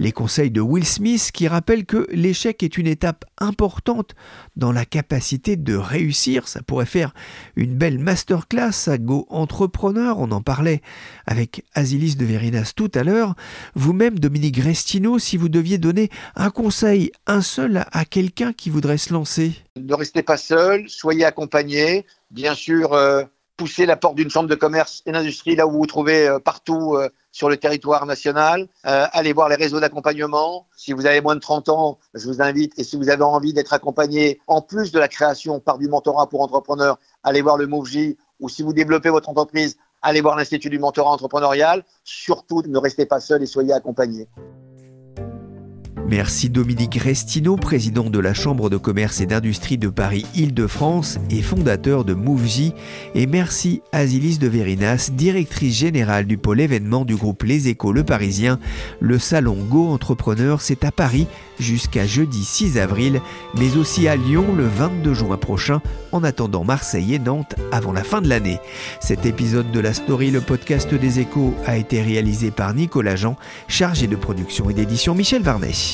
Les 0.00 0.12
conseils 0.12 0.50
de 0.50 0.60
Will 0.60 0.84
Smith 0.84 1.30
qui 1.32 1.46
rappellent 1.46 1.86
que 1.86 2.08
l'échec 2.10 2.62
est 2.62 2.78
une 2.78 2.88
étape 2.88 3.24
importante 3.38 4.14
dans 4.56 4.72
la 4.72 4.84
capacité 4.84 5.56
de 5.56 5.76
réussir. 5.76 6.48
Ça 6.48 6.62
pourrait 6.62 6.84
faire 6.84 7.14
une 7.54 7.74
belle 7.74 7.98
masterclass 7.98 8.88
à 8.88 8.98
Go 8.98 9.26
Entrepreneur. 9.30 10.18
On 10.18 10.32
en 10.32 10.40
parlait 10.40 10.82
avec 11.26 11.64
Asilis 11.74 12.16
de 12.16 12.24
Verinas 12.24 12.72
tout 12.74 12.90
à 12.94 13.04
l'heure. 13.04 13.36
Vous-même, 13.76 14.20
Dominique 14.20 14.58
Restino, 14.58 15.18
si 15.18 15.36
vous 15.36 15.48
deviez 15.48 15.78
donner 15.78 16.08
un 16.36 16.50
conseil, 16.50 17.10
un 17.26 17.42
seul 17.42 17.84
à 17.90 18.04
quelqu'un 18.04 18.52
qui 18.52 18.70
voudrait 18.70 18.98
se 18.98 19.12
lancer 19.12 19.52
Ne 19.74 19.94
restez 19.94 20.22
pas 20.22 20.36
seul, 20.36 20.88
soyez 20.88 21.24
accompagné. 21.24 22.06
Bien 22.30 22.54
sûr, 22.54 22.92
euh, 22.92 23.24
poussez 23.56 23.84
la 23.84 23.96
porte 23.96 24.14
d'une 24.14 24.30
chambre 24.30 24.48
de 24.48 24.54
commerce 24.54 25.02
et 25.06 25.12
d'industrie 25.12 25.56
là 25.56 25.66
où 25.66 25.72
vous 25.72 25.78
vous 25.78 25.86
trouvez 25.86 26.28
euh, 26.28 26.38
partout 26.38 26.94
euh, 26.94 27.08
sur 27.32 27.48
le 27.48 27.56
territoire 27.56 28.06
national. 28.06 28.68
Allez 28.84 29.32
voir 29.32 29.48
les 29.48 29.56
réseaux 29.56 29.80
d'accompagnement. 29.80 30.68
Si 30.76 30.92
vous 30.92 31.04
avez 31.04 31.20
moins 31.20 31.34
de 31.34 31.40
30 31.40 31.68
ans, 31.68 31.98
je 32.14 32.28
vous 32.28 32.40
invite, 32.40 32.78
et 32.78 32.84
si 32.84 32.96
vous 32.96 33.08
avez 33.08 33.24
envie 33.24 33.52
d'être 33.52 33.72
accompagné, 33.72 34.40
en 34.46 34.62
plus 34.62 34.92
de 34.92 35.00
la 35.00 35.08
création 35.08 35.58
par 35.58 35.78
du 35.78 35.88
mentorat 35.88 36.28
pour 36.28 36.42
entrepreneurs, 36.42 37.00
allez 37.24 37.42
voir 37.42 37.56
le 37.56 37.66
MoveJ, 37.66 38.14
ou 38.38 38.48
si 38.48 38.62
vous 38.62 38.72
développez 38.72 39.10
votre 39.10 39.28
entreprise, 39.28 39.78
allez 40.04 40.20
voir 40.20 40.36
l'Institut 40.36 40.70
du 40.70 40.78
mentorat 40.78 41.10
entrepreneurial. 41.10 41.82
Surtout, 42.04 42.62
ne 42.66 42.78
restez 42.78 43.06
pas 43.06 43.20
seul 43.20 43.42
et 43.42 43.46
soyez 43.46 43.72
accompagné. 43.72 44.28
Merci 46.08 46.50
Dominique 46.50 46.96
Restino, 46.96 47.56
président 47.56 48.10
de 48.10 48.18
la 48.18 48.34
Chambre 48.34 48.68
de 48.68 48.76
commerce 48.76 49.22
et 49.22 49.26
d'industrie 49.26 49.78
de 49.78 49.88
Paris-Île-de-France 49.88 51.18
et 51.30 51.40
fondateur 51.40 52.04
de 52.04 52.12
MoveJ. 52.12 52.72
Et 53.14 53.26
merci 53.26 53.82
Asilis 53.90 54.38
de 54.38 54.46
Verinas, 54.46 55.10
directrice 55.12 55.78
générale 55.78 56.26
du 56.26 56.36
pôle 56.36 56.60
événement 56.60 57.06
du 57.06 57.16
groupe 57.16 57.42
Les 57.42 57.68
Échos 57.68 57.92
Le 57.92 58.04
Parisien. 58.04 58.58
Le 59.00 59.18
salon 59.18 59.56
Go 59.68 59.88
Entrepreneur, 59.88 60.60
c'est 60.60 60.84
à 60.84 60.92
Paris 60.92 61.26
jusqu'à 61.58 62.06
jeudi 62.06 62.44
6 62.44 62.78
avril, 62.78 63.20
mais 63.56 63.76
aussi 63.76 64.06
à 64.06 64.16
Lyon 64.16 64.46
le 64.54 64.66
22 64.66 65.14
juin 65.14 65.36
prochain, 65.38 65.80
en 66.12 66.22
attendant 66.22 66.64
Marseille 66.64 67.14
et 67.14 67.18
Nantes 67.18 67.54
avant 67.72 67.92
la 67.92 68.04
fin 68.04 68.20
de 68.20 68.28
l'année. 68.28 68.58
Cet 69.00 69.24
épisode 69.24 69.70
de 69.70 69.80
la 69.80 69.94
story, 69.94 70.30
le 70.30 70.40
podcast 70.42 70.92
des 70.92 71.20
échos, 71.20 71.54
a 71.66 71.78
été 71.78 72.02
réalisé 72.02 72.50
par 72.50 72.74
Nicolas 72.74 73.16
Jean, 73.16 73.36
chargé 73.68 74.06
de 74.06 74.16
production 74.16 74.68
et 74.68 74.74
d'édition 74.74 75.14
Michel 75.14 75.42
Varnet. 75.42 75.93